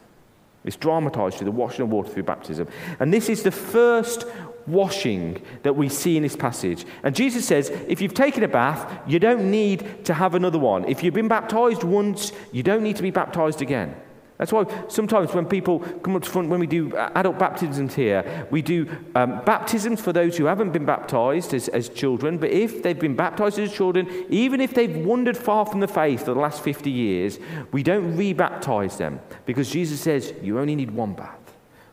It's 0.64 0.76
dramatized 0.76 1.38
through 1.38 1.46
the 1.46 1.50
washing 1.50 1.82
of 1.82 1.90
water 1.90 2.10
through 2.10 2.24
baptism. 2.24 2.68
And 3.00 3.12
this 3.12 3.28
is 3.28 3.42
the 3.42 3.50
first 3.50 4.26
washing 4.66 5.42
that 5.62 5.74
we 5.74 5.88
see 5.88 6.16
in 6.16 6.22
this 6.22 6.36
passage. 6.36 6.84
And 7.02 7.14
Jesus 7.14 7.46
says, 7.46 7.70
if 7.88 8.00
you've 8.00 8.14
taken 8.14 8.42
a 8.42 8.48
bath, 8.48 9.00
you 9.06 9.18
don't 9.18 9.50
need 9.50 10.04
to 10.04 10.14
have 10.14 10.34
another 10.34 10.58
one. 10.58 10.84
If 10.84 11.02
you've 11.02 11.14
been 11.14 11.28
baptized 11.28 11.82
once, 11.82 12.32
you 12.52 12.62
don't 12.62 12.82
need 12.82 12.96
to 12.96 13.02
be 13.02 13.10
baptized 13.10 13.62
again. 13.62 13.96
That's 14.38 14.52
why 14.52 14.66
sometimes 14.86 15.34
when 15.34 15.46
people 15.46 15.80
come 15.80 16.14
up 16.14 16.22
to 16.22 16.30
front, 16.30 16.48
when 16.48 16.60
we 16.60 16.68
do 16.68 16.96
adult 16.96 17.38
baptisms 17.40 17.94
here, 17.94 18.46
we 18.52 18.62
do 18.62 18.88
um, 19.16 19.42
baptisms 19.44 20.00
for 20.00 20.12
those 20.12 20.36
who 20.36 20.44
haven't 20.44 20.70
been 20.70 20.84
baptized 20.84 21.52
as, 21.54 21.66
as 21.68 21.88
children. 21.88 22.38
But 22.38 22.50
if 22.50 22.84
they've 22.84 22.98
been 22.98 23.16
baptized 23.16 23.58
as 23.58 23.72
children, 23.72 24.08
even 24.28 24.60
if 24.60 24.74
they've 24.74 24.96
wandered 24.96 25.36
far 25.36 25.66
from 25.66 25.80
the 25.80 25.88
faith 25.88 26.20
for 26.20 26.34
the 26.34 26.40
last 26.40 26.62
50 26.62 26.88
years, 26.88 27.40
we 27.72 27.82
don't 27.82 28.16
re 28.16 28.32
baptize 28.32 28.96
them 28.96 29.20
because 29.44 29.70
Jesus 29.70 30.00
says 30.00 30.32
you 30.40 30.60
only 30.60 30.76
need 30.76 30.92
one 30.92 31.14
bath. 31.14 31.47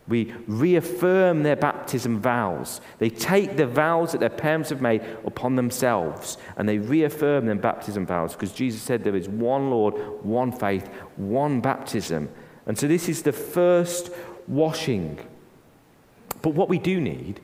We 0.08 0.34
reaffirm 0.48 1.44
their 1.44 1.56
baptism 1.56 2.20
vows. 2.20 2.80
They 3.00 3.10
take 3.10 3.58
the 3.58 3.66
vows 3.66 4.12
that 4.12 4.20
their 4.20 4.30
parents 4.30 4.70
have 4.70 4.82
made 4.82 5.02
upon 5.26 5.56
themselves 5.56 6.38
and 6.58 6.70
they 6.70 6.78
reaffirm 6.78 7.48
their 7.48 7.56
baptism 7.56 8.06
vows 8.06 8.34
because 8.34 8.52
Jesus 8.52 8.82
said 8.82 9.04
there 9.04 9.16
is 9.16 9.28
one 9.28 9.72
Lord, 9.72 9.96
one 10.24 10.52
faith, 10.52 10.88
one 11.16 11.60
baptism. 11.60 12.30
And 12.68 12.78
so 12.78 12.88
this 12.88 13.10
is 13.10 13.24
the 13.24 13.32
first 13.32 14.12
washing. 14.48 15.20
But 16.42 16.54
what 16.54 16.70
we 16.70 16.78
do 16.78 17.02
need 17.02 17.42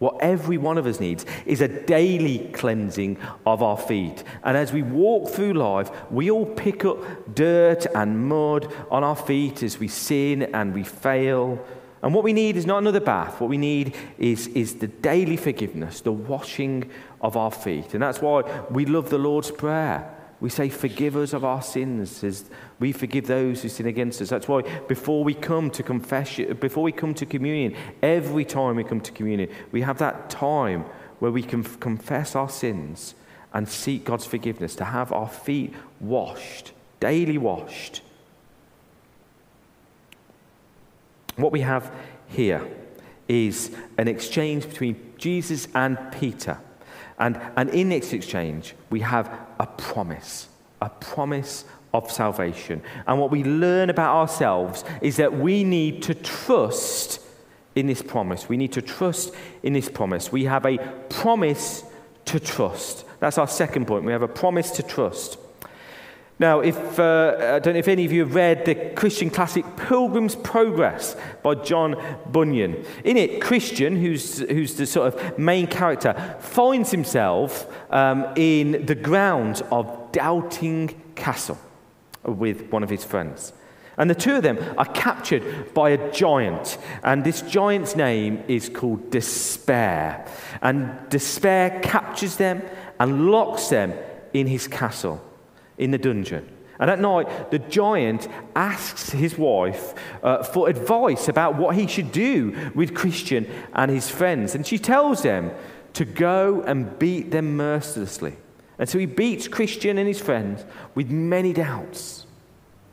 What 0.00 0.16
every 0.20 0.56
one 0.56 0.78
of 0.78 0.86
us 0.86 0.98
needs 0.98 1.26
is 1.44 1.60
a 1.60 1.68
daily 1.68 2.50
cleansing 2.54 3.18
of 3.44 3.62
our 3.62 3.76
feet. 3.76 4.24
And 4.42 4.56
as 4.56 4.72
we 4.72 4.80
walk 4.80 5.28
through 5.28 5.52
life, 5.52 5.90
we 6.10 6.30
all 6.30 6.46
pick 6.46 6.86
up 6.86 7.34
dirt 7.34 7.86
and 7.94 8.26
mud 8.26 8.72
on 8.90 9.04
our 9.04 9.14
feet 9.14 9.62
as 9.62 9.78
we 9.78 9.88
sin 9.88 10.42
and 10.54 10.72
we 10.72 10.84
fail. 10.84 11.62
And 12.02 12.14
what 12.14 12.24
we 12.24 12.32
need 12.32 12.56
is 12.56 12.64
not 12.64 12.78
another 12.78 13.00
bath. 13.00 13.40
What 13.40 13.50
we 13.50 13.58
need 13.58 13.94
is, 14.18 14.46
is 14.48 14.76
the 14.76 14.86
daily 14.86 15.36
forgiveness, 15.36 16.00
the 16.00 16.12
washing 16.12 16.90
of 17.20 17.36
our 17.36 17.50
feet. 17.50 17.92
And 17.92 18.02
that's 18.02 18.22
why 18.22 18.42
we 18.70 18.86
love 18.86 19.10
the 19.10 19.18
Lord's 19.18 19.50
Prayer. 19.50 20.16
We 20.40 20.48
say, 20.48 20.70
Forgive 20.70 21.16
us 21.16 21.34
of 21.34 21.44
our 21.44 21.60
sins 21.60 22.24
as 22.24 22.44
we 22.78 22.92
forgive 22.92 23.26
those 23.26 23.60
who 23.60 23.68
sin 23.68 23.86
against 23.86 24.22
us. 24.22 24.30
That's 24.30 24.48
why 24.48 24.62
before 24.88 25.22
we 25.22 25.34
come 25.34 25.70
to 25.72 25.82
confession, 25.82 26.56
before 26.56 26.82
we 26.82 26.92
come 26.92 27.12
to 27.14 27.26
communion, 27.26 27.76
every 28.02 28.46
time 28.46 28.76
we 28.76 28.84
come 28.84 29.02
to 29.02 29.12
communion, 29.12 29.50
we 29.70 29.82
have 29.82 29.98
that 29.98 30.30
time 30.30 30.86
where 31.18 31.30
we 31.30 31.42
can 31.42 31.62
confess 31.62 32.34
our 32.34 32.48
sins 32.48 33.14
and 33.52 33.68
seek 33.68 34.04
God's 34.04 34.24
forgiveness, 34.24 34.74
to 34.76 34.84
have 34.84 35.12
our 35.12 35.28
feet 35.28 35.74
washed, 35.98 36.72
daily 37.00 37.36
washed. 37.36 38.00
What 41.40 41.52
we 41.52 41.60
have 41.60 41.92
here 42.28 42.66
is 43.28 43.70
an 43.98 44.08
exchange 44.08 44.68
between 44.68 45.12
Jesus 45.16 45.68
and 45.74 45.98
Peter. 46.12 46.58
And, 47.18 47.40
and 47.56 47.68
in 47.70 47.90
this 47.90 48.12
exchange, 48.12 48.74
we 48.88 49.00
have 49.00 49.30
a 49.58 49.66
promise, 49.66 50.48
a 50.80 50.88
promise 50.88 51.64
of 51.92 52.10
salvation. 52.10 52.82
And 53.06 53.20
what 53.20 53.30
we 53.30 53.44
learn 53.44 53.90
about 53.90 54.16
ourselves 54.16 54.84
is 55.00 55.16
that 55.16 55.38
we 55.38 55.64
need 55.64 56.02
to 56.04 56.14
trust 56.14 57.20
in 57.74 57.86
this 57.86 58.02
promise. 58.02 58.48
We 58.48 58.56
need 58.56 58.72
to 58.72 58.82
trust 58.82 59.34
in 59.62 59.72
this 59.74 59.88
promise. 59.88 60.32
We 60.32 60.44
have 60.44 60.66
a 60.66 60.78
promise 61.08 61.84
to 62.26 62.40
trust. 62.40 63.04
That's 63.20 63.38
our 63.38 63.48
second 63.48 63.86
point. 63.86 64.04
We 64.04 64.12
have 64.12 64.22
a 64.22 64.28
promise 64.28 64.70
to 64.72 64.82
trust. 64.82 65.38
Now, 66.40 66.60
if, 66.60 66.98
uh, 66.98 67.36
I 67.38 67.58
don't 67.58 67.74
know 67.74 67.80
if 67.80 67.86
any 67.86 68.06
of 68.06 68.12
you 68.12 68.20
have 68.20 68.34
read 68.34 68.64
the 68.64 68.74
Christian 68.74 69.28
classic 69.28 69.62
Pilgrim's 69.76 70.34
Progress 70.34 71.14
by 71.42 71.54
John 71.56 72.02
Bunyan. 72.32 72.82
In 73.04 73.18
it, 73.18 73.42
Christian, 73.42 73.94
who's, 73.94 74.38
who's 74.38 74.74
the 74.76 74.86
sort 74.86 75.12
of 75.12 75.38
main 75.38 75.66
character, 75.66 76.38
finds 76.40 76.90
himself 76.92 77.70
um, 77.92 78.26
in 78.36 78.86
the 78.86 78.94
grounds 78.94 79.62
of 79.70 80.12
Doubting 80.12 80.98
Castle 81.14 81.58
with 82.24 82.70
one 82.70 82.82
of 82.82 82.88
his 82.88 83.04
friends. 83.04 83.52
And 83.98 84.08
the 84.08 84.14
two 84.14 84.36
of 84.36 84.42
them 84.42 84.58
are 84.78 84.86
captured 84.86 85.74
by 85.74 85.90
a 85.90 86.10
giant. 86.10 86.78
And 87.04 87.22
this 87.22 87.42
giant's 87.42 87.96
name 87.96 88.42
is 88.48 88.70
called 88.70 89.10
Despair. 89.10 90.26
And 90.62 90.98
Despair 91.10 91.80
captures 91.82 92.36
them 92.36 92.62
and 92.98 93.30
locks 93.30 93.68
them 93.68 93.92
in 94.32 94.46
his 94.46 94.66
castle 94.66 95.22
in 95.80 95.90
the 95.90 95.98
dungeon. 95.98 96.46
And 96.78 96.90
at 96.90 97.00
night, 97.00 97.50
the 97.50 97.58
giant 97.58 98.28
asks 98.54 99.10
his 99.10 99.36
wife 99.36 99.94
uh, 100.22 100.42
for 100.42 100.68
advice 100.68 101.28
about 101.28 101.56
what 101.56 101.74
he 101.74 101.86
should 101.86 102.12
do 102.12 102.72
with 102.74 102.94
Christian 102.94 103.50
and 103.74 103.90
his 103.90 104.08
friends. 104.08 104.54
And 104.54 104.66
she 104.66 104.78
tells 104.78 105.22
them 105.22 105.50
to 105.94 106.04
go 106.04 106.62
and 106.62 106.98
beat 106.98 107.32
them 107.32 107.56
mercilessly. 107.56 108.36
And 108.78 108.88
so 108.88 108.98
he 108.98 109.04
beats 109.04 109.46
Christian 109.46 109.98
and 109.98 110.08
his 110.08 110.20
friends 110.20 110.64
with 110.94 111.10
many 111.10 111.52
doubts. 111.52 112.26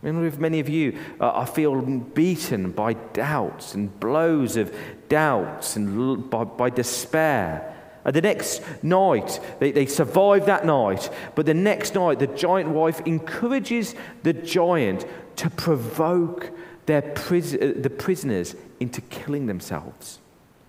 I 0.02 0.06
wonder 0.06 0.26
if 0.26 0.38
many 0.38 0.60
of 0.60 0.68
you 0.68 0.98
uh, 1.18 1.28
are 1.28 1.46
feel 1.46 1.80
beaten 1.80 2.72
by 2.72 2.92
doubts 2.92 3.74
and 3.74 3.98
blows 3.98 4.56
of 4.56 4.74
doubts 5.08 5.76
and 5.76 6.28
by, 6.30 6.44
by 6.44 6.70
despair. 6.70 7.74
And 8.04 8.14
the 8.14 8.22
next 8.22 8.62
night, 8.82 9.40
they, 9.58 9.72
they 9.72 9.86
survive 9.86 10.46
that 10.46 10.64
night, 10.64 11.10
but 11.34 11.46
the 11.46 11.54
next 11.54 11.94
night, 11.94 12.18
the 12.18 12.26
giant 12.26 12.70
wife 12.70 13.00
encourages 13.06 13.94
the 14.22 14.32
giant 14.32 15.04
to 15.36 15.50
provoke 15.50 16.50
their 16.86 17.02
pris- 17.02 17.54
uh, 17.54 17.74
the 17.76 17.90
prisoners 17.90 18.56
into 18.80 19.00
killing 19.02 19.46
themselves. 19.46 20.20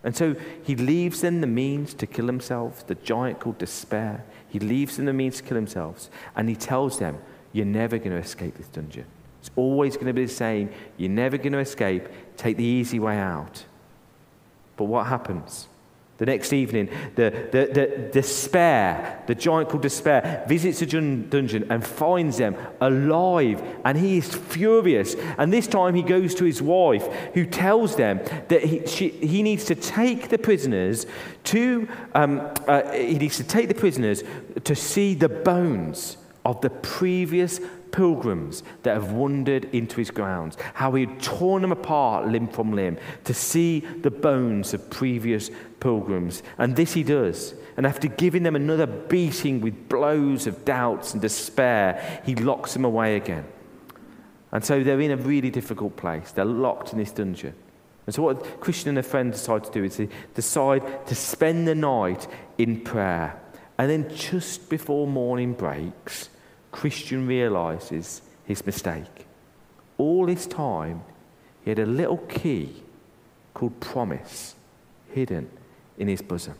And 0.03 0.15
so 0.15 0.35
he 0.63 0.75
leaves 0.75 1.21
them 1.21 1.41
the 1.41 1.47
means 1.47 1.93
to 1.95 2.07
kill 2.07 2.25
themselves, 2.25 2.83
the 2.83 2.95
giant 2.95 3.39
called 3.39 3.57
despair. 3.57 4.23
He 4.49 4.59
leaves 4.59 4.97
them 4.97 5.05
the 5.05 5.13
means 5.13 5.37
to 5.37 5.43
kill 5.43 5.55
themselves, 5.55 6.09
and 6.35 6.49
he 6.49 6.55
tells 6.55 6.99
them, 6.99 7.19
You're 7.53 7.65
never 7.65 7.97
going 7.97 8.11
to 8.11 8.17
escape 8.17 8.57
this 8.57 8.67
dungeon. 8.67 9.05
It's 9.39 9.51
always 9.55 9.95
going 9.95 10.07
to 10.07 10.13
be 10.13 10.25
the 10.25 10.31
same. 10.31 10.71
You're 10.97 11.09
never 11.09 11.37
going 11.37 11.53
to 11.53 11.59
escape. 11.59 12.07
Take 12.35 12.57
the 12.57 12.63
easy 12.63 12.99
way 12.99 13.17
out. 13.17 13.65
But 14.75 14.85
what 14.85 15.07
happens? 15.07 15.67
The 16.19 16.25
next 16.25 16.51
evening, 16.51 16.89
the, 17.15 17.31
the, 17.51 17.69
the 17.73 18.09
despair, 18.11 19.23
the 19.25 19.33
giant 19.33 19.69
called 19.69 19.83
despair, 19.83 20.43
visits 20.49 20.79
the 20.79 20.85
dungeon 20.85 21.71
and 21.71 21.85
finds 21.85 22.37
them 22.37 22.57
alive, 22.81 23.63
and 23.85 23.97
he 23.97 24.17
is 24.17 24.35
furious. 24.35 25.15
And 25.37 25.53
this 25.53 25.65
time 25.65 25.95
he 25.95 26.01
goes 26.01 26.35
to 26.35 26.43
his 26.43 26.61
wife, 26.61 27.07
who 27.33 27.45
tells 27.45 27.95
them 27.95 28.19
that 28.49 28.63
he, 28.63 28.85
she, 28.85 29.09
he 29.09 29.41
needs 29.41 29.63
to 29.65 29.75
take 29.75 30.27
the 30.27 30.37
prisoners 30.37 31.05
to, 31.45 31.87
um, 32.13 32.41
uh, 32.67 32.91
he 32.91 33.17
needs 33.17 33.37
to 33.37 33.45
take 33.45 33.69
the 33.69 33.73
prisoners 33.73 34.21
to 34.65 34.75
see 34.75 35.13
the 35.13 35.29
bones 35.29 36.17
of 36.43 36.59
the 36.59 36.69
previous 36.69 37.61
pilgrims 37.91 38.63
that 38.83 38.93
have 38.93 39.11
wandered 39.11 39.65
into 39.73 39.97
his 39.97 40.11
grounds, 40.11 40.57
how 40.73 40.91
he 40.93 41.05
had 41.05 41.21
torn 41.21 41.61
them 41.61 41.71
apart 41.71 42.27
limb 42.27 42.47
from 42.47 42.73
limb 42.73 42.97
to 43.23 43.33
see 43.33 43.79
the 43.79 44.11
bones 44.11 44.73
of 44.73 44.89
previous 44.89 45.49
pilgrims. 45.79 46.43
And 46.57 46.75
this 46.75 46.93
he 46.93 47.03
does. 47.03 47.53
And 47.77 47.85
after 47.85 48.07
giving 48.07 48.43
them 48.43 48.55
another 48.55 48.87
beating 48.87 49.61
with 49.61 49.89
blows 49.89 50.47
of 50.47 50.65
doubts 50.65 51.13
and 51.13 51.21
despair, 51.21 52.21
he 52.25 52.35
locks 52.35 52.73
them 52.73 52.85
away 52.85 53.15
again. 53.15 53.45
And 54.51 54.63
so 54.63 54.83
they're 54.83 54.99
in 54.99 55.11
a 55.11 55.17
really 55.17 55.49
difficult 55.49 55.95
place. 55.95 56.31
They're 56.31 56.45
locked 56.45 56.91
in 56.91 56.99
this 56.99 57.11
dungeon. 57.11 57.53
And 58.05 58.15
so, 58.15 58.23
what 58.23 58.59
Christian 58.59 58.89
and 58.89 58.97
a 58.97 59.03
friend 59.03 59.31
decide 59.31 59.63
to 59.65 59.71
do 59.71 59.83
is 59.83 59.97
they 59.97 60.09
decide 60.33 61.05
to 61.05 61.13
spend 61.13 61.67
the 61.67 61.75
night 61.75 62.27
in 62.57 62.81
prayer. 62.81 63.39
And 63.77 63.89
then, 63.89 64.09
just 64.15 64.67
before 64.67 65.05
morning 65.05 65.53
breaks, 65.53 66.29
Christian 66.71 67.27
realizes 67.27 68.21
his 68.45 68.65
mistake. 68.65 69.25
All 69.97 70.25
this 70.25 70.45
time, 70.45 71.03
he 71.63 71.71
had 71.71 71.79
a 71.79 71.85
little 71.85 72.17
key 72.17 72.83
called 73.53 73.79
promise 73.79 74.55
hidden 75.11 75.49
in 75.97 76.07
his 76.07 76.21
bosom. 76.21 76.55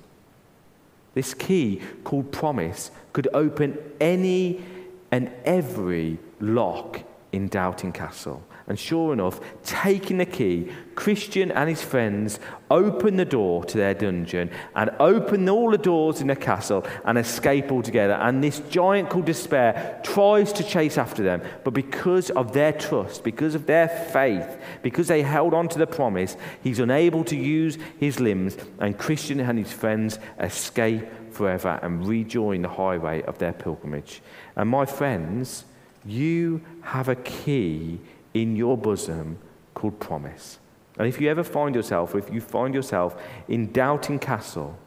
This 1.14 1.34
key 1.34 1.82
called 2.04 2.32
promise 2.32 2.92
could 3.14 3.28
open 3.34 3.78
any 4.00 4.64
and 5.12 5.32
every 5.46 6.18
lock 6.40 7.02
in 7.32 7.48
Doubting 7.48 7.92
Castle. 7.92 8.44
And 8.70 8.78
sure 8.78 9.14
enough, 9.14 9.40
taking 9.64 10.20
the 10.20 10.28
key, 10.28 10.72
Christian 10.94 11.52
and 11.52 11.68
his 11.68 11.82
friends 11.82 12.40
open 12.70 13.18
the 13.18 13.26
door 13.26 13.66
to 13.66 13.78
their 13.78 13.96
dungeon 13.96 14.52
and 14.76 14.92
open 15.00 15.50
all 15.50 15.72
the 15.72 15.78
doors 15.80 16.22
in 16.22 16.28
the 16.28 16.36
castle 16.36 16.86
and 17.04 17.18
escape 17.18 17.72
altogether. 17.72 18.14
And 18.14 18.44
this 18.44 18.60
giant 18.70 19.10
called 19.10 19.26
Despair 19.26 20.00
tries 20.04 20.54
to 20.54 20.64
chase 20.64 21.00
after 21.00 21.24
them, 21.24 21.42
but 21.64 21.74
because 21.74 22.30
of 22.30 22.54
their 22.54 22.74
trust, 22.74 23.24
because 23.24 23.56
of 23.56 23.66
their 23.66 23.88
faith, 23.88 24.60
because 24.84 25.08
they 25.08 25.24
held 25.24 25.56
on 25.56 25.68
to 25.70 25.80
the 25.80 25.88
promise, 25.88 26.38
he's 26.62 26.78
unable 26.78 27.24
to 27.24 27.36
use 27.36 27.80
his 28.00 28.20
limbs, 28.20 28.56
and 28.80 29.00
Christian 29.00 29.40
and 29.40 29.58
his 29.58 29.72
friends 29.72 30.20
escape 30.40 31.08
forever 31.32 31.80
and 31.82 32.08
rejoin 32.08 32.62
the 32.62 32.70
highway 32.70 33.24
of 33.24 33.40
their 33.40 33.54
pilgrimage. 33.54 34.22
And 34.56 34.70
my 34.70 34.86
friends, 34.86 35.66
you 36.06 36.62
have 36.82 37.10
a 37.10 37.16
key 37.16 38.00
in 38.34 38.56
your 38.56 38.78
bosom 38.78 39.38
called 39.74 40.00
promise. 40.00 40.60
And 40.98 41.08
if 41.08 41.22
you 41.22 41.30
ever 41.30 41.44
find 41.44 41.74
yourself, 41.74 42.16
if 42.16 42.32
you 42.32 42.42
find 42.42 42.74
yourself 42.74 43.22
in 43.48 43.72
Doubting 43.72 44.20
Castle, 44.20 44.78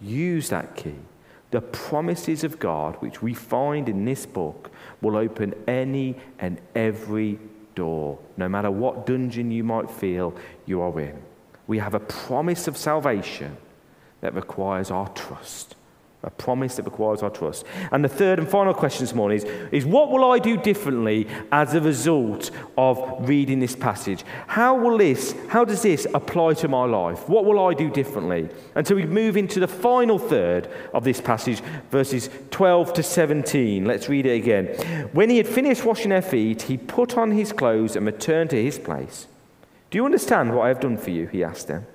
use 0.00 0.48
that 0.48 0.74
key. 0.76 0.96
The 1.52 1.60
promises 1.60 2.42
of 2.42 2.58
God, 2.58 2.96
which 2.96 3.22
we 3.22 3.32
find 3.32 3.88
in 3.88 4.04
this 4.04 4.26
book, 4.26 4.70
will 5.00 5.16
open 5.16 5.54
any 5.68 6.16
and 6.40 6.60
every 6.74 7.38
door, 7.76 8.18
no 8.36 8.48
matter 8.48 8.70
what 8.70 9.06
dungeon 9.06 9.52
you 9.52 9.62
might 9.62 9.90
feel 9.90 10.34
you 10.66 10.80
are 10.80 11.00
in. 11.00 11.22
We 11.68 11.78
have 11.78 11.94
a 11.94 12.00
promise 12.00 12.66
of 12.66 12.76
salvation 12.76 13.56
that 14.20 14.34
requires 14.34 14.90
our 14.90 15.08
trust 15.10 15.76
a 16.26 16.30
promise 16.30 16.76
that 16.76 16.84
requires 16.84 17.22
our 17.22 17.30
trust. 17.30 17.64
And 17.92 18.04
the 18.04 18.08
third 18.08 18.38
and 18.38 18.48
final 18.48 18.74
question 18.74 19.04
this 19.04 19.14
morning 19.14 19.38
is, 19.38 19.44
is 19.72 19.84
what 19.84 20.10
will 20.10 20.30
I 20.30 20.38
do 20.38 20.56
differently 20.56 21.28
as 21.52 21.74
a 21.74 21.80
result 21.80 22.50
of 22.76 23.28
reading 23.28 23.60
this 23.60 23.76
passage? 23.76 24.24
How 24.46 24.74
will 24.74 24.98
this, 24.98 25.34
how 25.48 25.64
does 25.64 25.82
this 25.82 26.06
apply 26.14 26.54
to 26.54 26.68
my 26.68 26.84
life? 26.84 27.28
What 27.28 27.44
will 27.44 27.64
I 27.64 27.74
do 27.74 27.90
differently? 27.90 28.48
And 28.74 28.86
so 28.86 28.94
we 28.94 29.06
move 29.06 29.36
into 29.36 29.60
the 29.60 29.68
final 29.68 30.18
third 30.18 30.68
of 30.92 31.04
this 31.04 31.20
passage, 31.20 31.60
verses 31.90 32.30
12 32.50 32.94
to 32.94 33.02
17. 33.02 33.84
Let's 33.84 34.08
read 34.08 34.26
it 34.26 34.36
again. 34.36 34.66
When 35.12 35.30
he 35.30 35.36
had 35.36 35.46
finished 35.46 35.84
washing 35.84 36.10
their 36.10 36.22
feet, 36.22 36.62
he 36.62 36.76
put 36.76 37.16
on 37.16 37.32
his 37.32 37.52
clothes 37.52 37.96
and 37.96 38.06
returned 38.06 38.50
to 38.50 38.62
his 38.62 38.78
place. 38.78 39.26
Do 39.90 39.98
you 39.98 40.04
understand 40.04 40.54
what 40.54 40.64
I 40.64 40.68
have 40.68 40.80
done 40.80 40.96
for 40.96 41.10
you? 41.10 41.26
He 41.26 41.44
asked 41.44 41.68
them. 41.68 41.86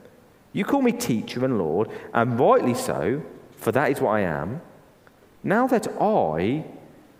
You 0.54 0.65
call 0.65 0.82
me 0.82 0.92
teacher 0.92 1.46
and 1.46 1.58
Lord, 1.60 1.89
and 2.13 2.39
rightly 2.39 2.74
so, 2.74 3.22
for 3.60 3.72
that 3.74 3.91
is 3.91 4.02
what 4.02 4.12
I 4.12 4.22
am. 4.22 4.62
Now 5.43 5.67
that 5.67 5.88
I, 6.00 6.65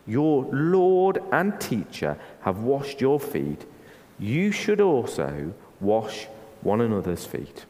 your 0.08 0.46
Lord 0.52 1.22
and 1.32 1.60
teacher, 1.60 2.18
have 2.42 2.60
washed 2.60 3.02
your 3.02 3.20
feet, 3.20 3.66
you 4.18 4.52
should 4.52 4.82
also 4.82 5.54
wash 5.80 6.28
one 6.62 6.82
another's 6.82 7.26
feet. 7.26 7.66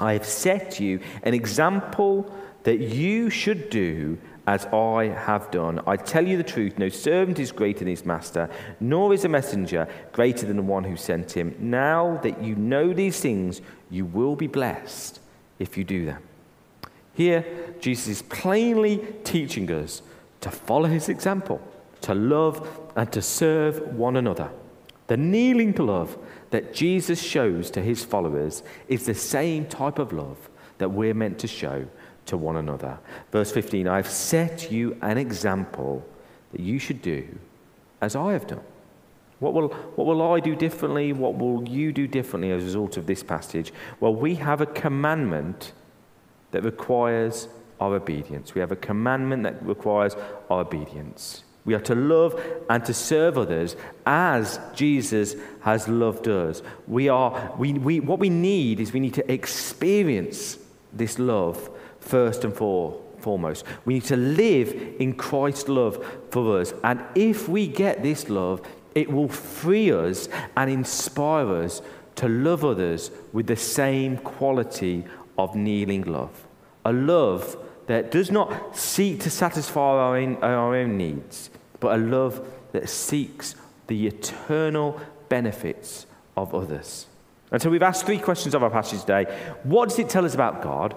I 0.00 0.12
have 0.12 0.26
set 0.26 0.80
you 0.80 1.00
an 1.22 1.34
example 1.34 2.32
that 2.64 2.78
you 2.78 3.30
should 3.30 3.70
do 3.70 4.18
as 4.46 4.66
I 4.66 5.04
have 5.04 5.50
done. 5.50 5.80
I 5.86 5.96
tell 5.96 6.26
you 6.26 6.36
the 6.36 6.42
truth 6.42 6.78
no 6.78 6.88
servant 6.88 7.38
is 7.38 7.52
greater 7.52 7.80
than 7.80 7.88
his 7.88 8.04
master, 8.04 8.50
nor 8.80 9.14
is 9.14 9.24
a 9.24 9.28
messenger 9.28 9.88
greater 10.12 10.46
than 10.46 10.56
the 10.56 10.62
one 10.62 10.84
who 10.84 10.96
sent 10.96 11.32
him. 11.32 11.54
Now 11.58 12.18
that 12.22 12.42
you 12.42 12.54
know 12.54 12.92
these 12.92 13.20
things, 13.20 13.60
you 13.90 14.04
will 14.04 14.36
be 14.36 14.46
blessed 14.46 15.20
if 15.58 15.78
you 15.78 15.84
do 15.84 16.04
them. 16.04 16.22
Here, 17.14 17.44
Jesus 17.80 18.08
is 18.08 18.22
plainly 18.22 19.06
teaching 19.22 19.70
us 19.70 20.02
to 20.40 20.50
follow 20.50 20.88
his 20.88 21.08
example, 21.08 21.60
to 22.02 22.14
love 22.14 22.68
and 22.96 23.10
to 23.12 23.22
serve 23.22 23.94
one 23.94 24.16
another. 24.16 24.50
The 25.06 25.16
kneeling 25.16 25.74
love 25.74 26.18
that 26.50 26.74
Jesus 26.74 27.20
shows 27.20 27.70
to 27.72 27.80
his 27.80 28.04
followers 28.04 28.62
is 28.88 29.06
the 29.06 29.14
same 29.14 29.66
type 29.66 29.98
of 29.98 30.12
love 30.12 30.48
that 30.78 30.90
we're 30.90 31.14
meant 31.14 31.38
to 31.40 31.46
show 31.46 31.86
to 32.26 32.36
one 32.36 32.56
another. 32.56 32.98
Verse 33.30 33.52
15 33.52 33.86
I've 33.86 34.08
set 34.08 34.72
you 34.72 34.96
an 35.02 35.18
example 35.18 36.04
that 36.52 36.60
you 36.60 36.78
should 36.78 37.02
do 37.02 37.26
as 38.00 38.16
I 38.16 38.32
have 38.32 38.46
done. 38.46 38.62
What 39.40 39.52
will, 39.52 39.68
what 39.68 40.06
will 40.06 40.22
I 40.22 40.40
do 40.40 40.54
differently? 40.54 41.12
What 41.12 41.36
will 41.36 41.68
you 41.68 41.92
do 41.92 42.06
differently 42.06 42.50
as 42.50 42.62
a 42.62 42.66
result 42.66 42.96
of 42.96 43.06
this 43.06 43.22
passage? 43.22 43.72
Well, 44.00 44.14
we 44.14 44.36
have 44.36 44.60
a 44.60 44.66
commandment 44.66 45.72
that 46.54 46.64
requires 46.64 47.48
our 47.80 47.96
obedience. 47.96 48.54
We 48.54 48.60
have 48.60 48.72
a 48.72 48.76
commandment 48.76 49.42
that 49.42 49.62
requires 49.64 50.16
our 50.48 50.60
obedience. 50.60 51.44
We 51.64 51.74
are 51.74 51.80
to 51.80 51.94
love 51.94 52.40
and 52.68 52.84
to 52.84 52.94
serve 52.94 53.38
others 53.38 53.76
as 54.06 54.60
Jesus 54.74 55.34
has 55.62 55.88
loved 55.88 56.28
us. 56.28 56.62
We 56.86 57.08
are, 57.08 57.52
we, 57.58 57.72
we, 57.72 58.00
what 58.00 58.18
we 58.18 58.28
need 58.28 58.80
is 58.80 58.92
we 58.92 59.00
need 59.00 59.14
to 59.14 59.32
experience 59.32 60.58
this 60.92 61.18
love 61.18 61.70
first 62.00 62.44
and 62.44 62.54
for, 62.54 63.00
foremost. 63.18 63.64
We 63.84 63.94
need 63.94 64.04
to 64.04 64.16
live 64.16 64.72
in 64.98 65.14
Christ's 65.14 65.68
love 65.68 66.04
for 66.30 66.60
us. 66.60 66.74
And 66.84 67.02
if 67.14 67.48
we 67.48 67.66
get 67.66 68.02
this 68.02 68.28
love, 68.28 68.60
it 68.94 69.10
will 69.10 69.28
free 69.28 69.90
us 69.90 70.28
and 70.56 70.70
inspire 70.70 71.64
us 71.64 71.82
to 72.16 72.28
love 72.28 72.64
others 72.64 73.10
with 73.32 73.46
the 73.46 73.56
same 73.56 74.18
quality 74.18 75.04
of 75.36 75.56
kneeling 75.56 76.02
love. 76.02 76.43
A 76.84 76.92
love 76.92 77.56
that 77.86 78.10
does 78.10 78.30
not 78.30 78.76
seek 78.76 79.20
to 79.20 79.30
satisfy 79.30 79.80
our 79.80 80.16
own, 80.16 80.36
our 80.36 80.76
own 80.76 80.96
needs, 80.96 81.50
but 81.80 81.94
a 81.94 82.02
love 82.02 82.46
that 82.72 82.88
seeks 82.88 83.54
the 83.86 84.06
eternal 84.06 85.00
benefits 85.28 86.06
of 86.36 86.54
others. 86.54 87.06
And 87.50 87.60
so 87.62 87.70
we've 87.70 87.82
asked 87.82 88.06
three 88.06 88.18
questions 88.18 88.54
of 88.54 88.62
our 88.62 88.70
passage 88.70 89.00
today. 89.00 89.24
What 89.62 89.88
does 89.88 89.98
it 89.98 90.08
tell 90.08 90.24
us 90.24 90.34
about 90.34 90.62
God? 90.62 90.94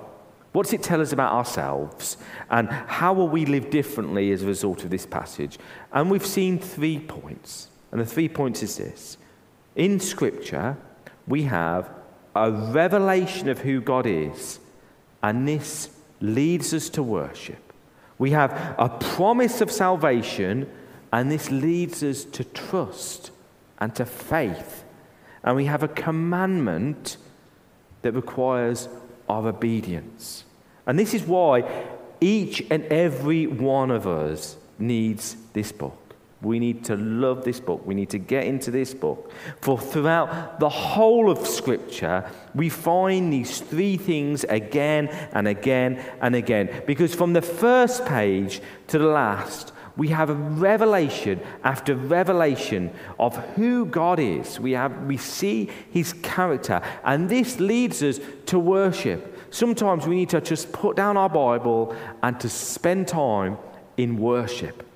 What 0.54 0.64
does 0.64 0.74
it 0.74 0.82
tell 0.82 1.02
us 1.02 1.12
about 1.12 1.34
ourselves? 1.34 2.18
And 2.50 2.70
how 2.70 3.14
will 3.14 3.28
we 3.28 3.46
live 3.46 3.70
differently 3.70 4.32
as 4.32 4.42
a 4.42 4.48
result 4.48 4.84
of 4.84 4.90
this 4.90 5.06
passage? 5.06 5.60
And 5.92 6.10
we've 6.10 6.26
seen 6.26 6.58
three 6.58 7.00
points. 7.00 7.68
And 7.92 8.02
the 8.02 8.06
three 8.06 8.30
points 8.30 8.64
is 8.64 8.78
this 8.78 9.18
In 9.76 10.00
Scripture, 10.00 10.78
we 11.28 11.44
have 11.44 11.90
a 12.36 12.52
revelation 12.52 13.50
of 13.50 13.60
who 13.60 13.82
God 13.82 14.06
is, 14.06 14.60
and 15.24 15.48
this 15.48 15.90
leads 16.22 16.74
us 16.74 16.90
to 16.90 17.04
worship. 17.04 17.74
We 18.18 18.32
have 18.32 18.76
a 18.78 18.90
promise 18.90 19.62
of 19.62 19.72
salvation, 19.72 20.70
and 21.14 21.32
this 21.32 21.52
leads 21.52 22.04
us 22.04 22.24
to 22.26 22.44
trust 22.44 23.32
and 23.80 23.94
to 23.96 24.06
faith. 24.06 24.84
And 25.44 25.56
we 25.56 25.66
have 25.66 25.84
a 25.84 25.88
commandment 25.88 27.18
that 28.02 28.14
requires 28.14 28.90
our 29.30 29.48
obedience. 29.48 30.44
And 30.86 30.98
this 30.98 31.14
is 31.14 31.24
why 31.24 31.86
each 32.20 32.66
and 32.72 32.84
every 32.86 33.46
one 33.46 33.92
of 33.92 34.08
us 34.08 34.58
needs 34.80 35.36
this 35.54 35.72
book. 35.72 36.07
We 36.42 36.60
need 36.60 36.86
to 36.86 36.96
love 36.96 37.44
this 37.44 37.60
book. 37.60 37.86
We 37.86 37.96
need 37.96 38.12
to 38.12 38.20
get 38.20 38.46
into 38.46 38.70
this 38.70 38.94
book. 38.94 39.32
For 39.60 39.78
throughout 39.78 40.60
the 40.60 40.70
whole 40.70 41.32
of 41.32 41.48
Scripture, 41.48 42.30
we 42.54 42.70
find 42.70 43.34
these 43.34 43.60
three 43.60 43.98
things 43.98 44.44
again 44.44 45.08
and 45.32 45.48
again 45.48 46.04
and 46.22 46.36
again. 46.36 46.84
Because 46.86 47.16
from 47.16 47.34
the 47.34 47.42
first 47.42 48.06
page 48.06 48.62
to 48.88 49.00
the 49.00 49.08
last, 49.08 49.74
we 49.98 50.10
have 50.10 50.30
a 50.30 50.36
revelation 50.36 51.42
after 51.64 51.96
revelation 51.96 52.92
of 53.20 53.36
who 53.56 53.88
God 53.88 54.20
is. 54.20 54.60
We, 54.60 54.74
have, 54.74 55.06
we 55.06 55.18
see 55.18 55.72
his 55.90 56.14
character, 56.14 56.84
and 57.04 57.28
this 57.28 57.60
leads 57.60 58.04
us 58.04 58.20
to 58.46 58.60
worship. 58.60 59.34
Sometimes 59.50 60.06
we 60.06 60.16
need 60.16 60.30
to 60.30 60.42
just 60.42 60.72
put 60.72 60.96
down 60.96 61.18
our 61.18 61.30
Bible 61.30 61.96
and 62.22 62.40
to 62.42 62.48
spend 62.48 63.08
time 63.08 63.58
in 63.98 64.18
worship. 64.18 64.87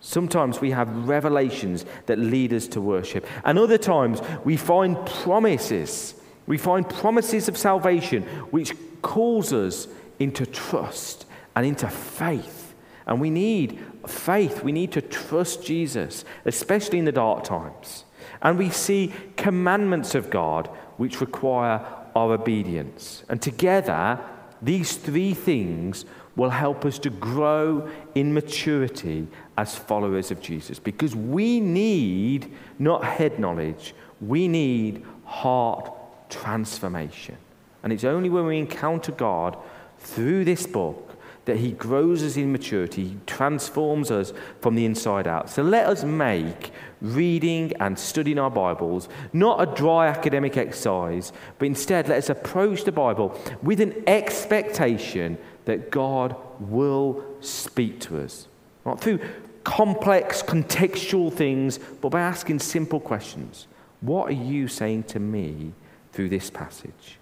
Sometimes 0.00 0.60
we 0.60 0.70
have 0.70 1.08
revelations 1.08 1.84
that 2.06 2.18
lead 2.18 2.52
us 2.52 2.68
to 2.68 2.80
worship. 2.80 3.26
And 3.44 3.58
other 3.58 3.78
times 3.78 4.20
we 4.44 4.56
find 4.56 4.96
promises. 5.06 6.14
We 6.46 6.58
find 6.58 6.88
promises 6.88 7.48
of 7.48 7.56
salvation 7.56 8.22
which 8.50 8.74
calls 9.02 9.52
us 9.52 9.88
into 10.18 10.46
trust 10.46 11.26
and 11.56 11.66
into 11.66 11.88
faith. 11.88 12.74
And 13.06 13.20
we 13.20 13.30
need 13.30 13.80
faith. 14.06 14.62
We 14.62 14.72
need 14.72 14.92
to 14.92 15.02
trust 15.02 15.64
Jesus, 15.64 16.24
especially 16.44 16.98
in 16.98 17.04
the 17.04 17.12
dark 17.12 17.44
times. 17.44 18.04
And 18.42 18.58
we 18.58 18.70
see 18.70 19.12
commandments 19.36 20.14
of 20.14 20.30
God 20.30 20.68
which 20.96 21.20
require 21.20 21.84
our 22.14 22.32
obedience. 22.34 23.24
And 23.28 23.40
together, 23.40 24.20
these 24.60 24.96
three 24.96 25.34
things 25.34 26.04
will 26.38 26.50
help 26.50 26.86
us 26.86 27.00
to 27.00 27.10
grow 27.10 27.86
in 28.14 28.32
maturity 28.32 29.26
as 29.58 29.74
followers 29.74 30.30
of 30.30 30.40
Jesus. 30.40 30.78
Because 30.78 31.14
we 31.14 31.58
need 31.60 32.54
not 32.78 33.04
head 33.04 33.40
knowledge, 33.40 33.92
we 34.20 34.46
need 34.46 35.04
heart 35.24 35.92
transformation. 36.30 37.36
And 37.82 37.92
it's 37.92 38.04
only 38.04 38.30
when 38.30 38.46
we 38.46 38.56
encounter 38.56 39.10
God 39.12 39.58
through 39.98 40.44
this 40.44 40.64
book 40.64 41.16
that 41.44 41.56
He 41.56 41.72
grows 41.72 42.22
us 42.22 42.36
in 42.36 42.52
maturity, 42.52 43.04
He 43.04 43.16
transforms 43.26 44.10
us 44.10 44.32
from 44.60 44.76
the 44.76 44.84
inside 44.84 45.26
out. 45.26 45.50
So 45.50 45.62
let 45.62 45.86
us 45.88 46.04
make 46.04 46.70
reading 47.00 47.72
and 47.80 47.98
studying 47.98 48.38
our 48.38 48.50
Bibles 48.50 49.08
not 49.32 49.60
a 49.60 49.74
dry 49.74 50.06
academic 50.06 50.56
exercise, 50.56 51.32
but 51.58 51.66
instead 51.66 52.06
let 52.06 52.18
us 52.18 52.28
approach 52.28 52.84
the 52.84 52.92
Bible 52.92 53.36
with 53.62 53.80
an 53.80 54.04
expectation 54.06 55.36
that 55.68 55.90
God 55.90 56.34
will 56.60 57.22
speak 57.40 58.00
to 58.00 58.18
us. 58.22 58.48
Not 58.86 59.02
through 59.02 59.20
complex, 59.64 60.42
contextual 60.42 61.30
things, 61.30 61.78
but 62.00 62.08
by 62.08 62.22
asking 62.22 62.60
simple 62.60 62.98
questions. 62.98 63.66
What 64.00 64.30
are 64.30 64.40
you 64.50 64.66
saying 64.66 65.02
to 65.04 65.20
me 65.20 65.74
through 66.14 66.30
this 66.30 66.48
passage? 66.48 67.18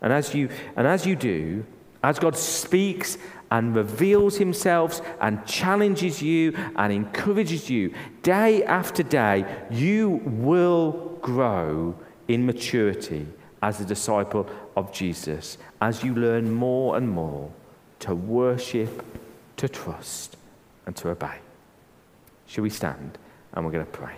And 0.00 0.14
as 0.14 0.34
you, 0.34 0.48
and 0.76 0.86
as 0.86 1.04
you 1.04 1.14
do, 1.14 1.66
as 2.02 2.18
God 2.18 2.38
speaks 2.38 3.18
and 3.50 3.76
reveals 3.76 4.38
himself 4.38 5.02
and 5.20 5.44
challenges 5.44 6.22
you 6.22 6.56
and 6.76 6.90
encourages 6.90 7.68
you 7.68 7.92
day 8.22 8.64
after 8.64 9.02
day, 9.02 9.44
you 9.70 10.22
will 10.24 11.18
grow 11.20 11.94
in 12.28 12.46
maturity 12.46 13.26
as 13.60 13.78
a 13.78 13.84
disciple 13.84 14.48
of 14.74 14.90
Jesus 14.90 15.58
as 15.82 16.02
you 16.02 16.14
learn 16.14 16.50
more 16.50 16.96
and 16.96 17.10
more 17.10 17.50
to 18.04 18.14
worship, 18.14 19.02
to 19.56 19.66
trust, 19.66 20.36
and 20.84 20.94
to 20.94 21.08
obey. 21.08 21.38
Shall 22.46 22.60
we 22.60 22.68
stand 22.68 23.16
and 23.54 23.64
we're 23.64 23.72
going 23.72 23.86
to 23.86 23.90
pray? 23.90 24.16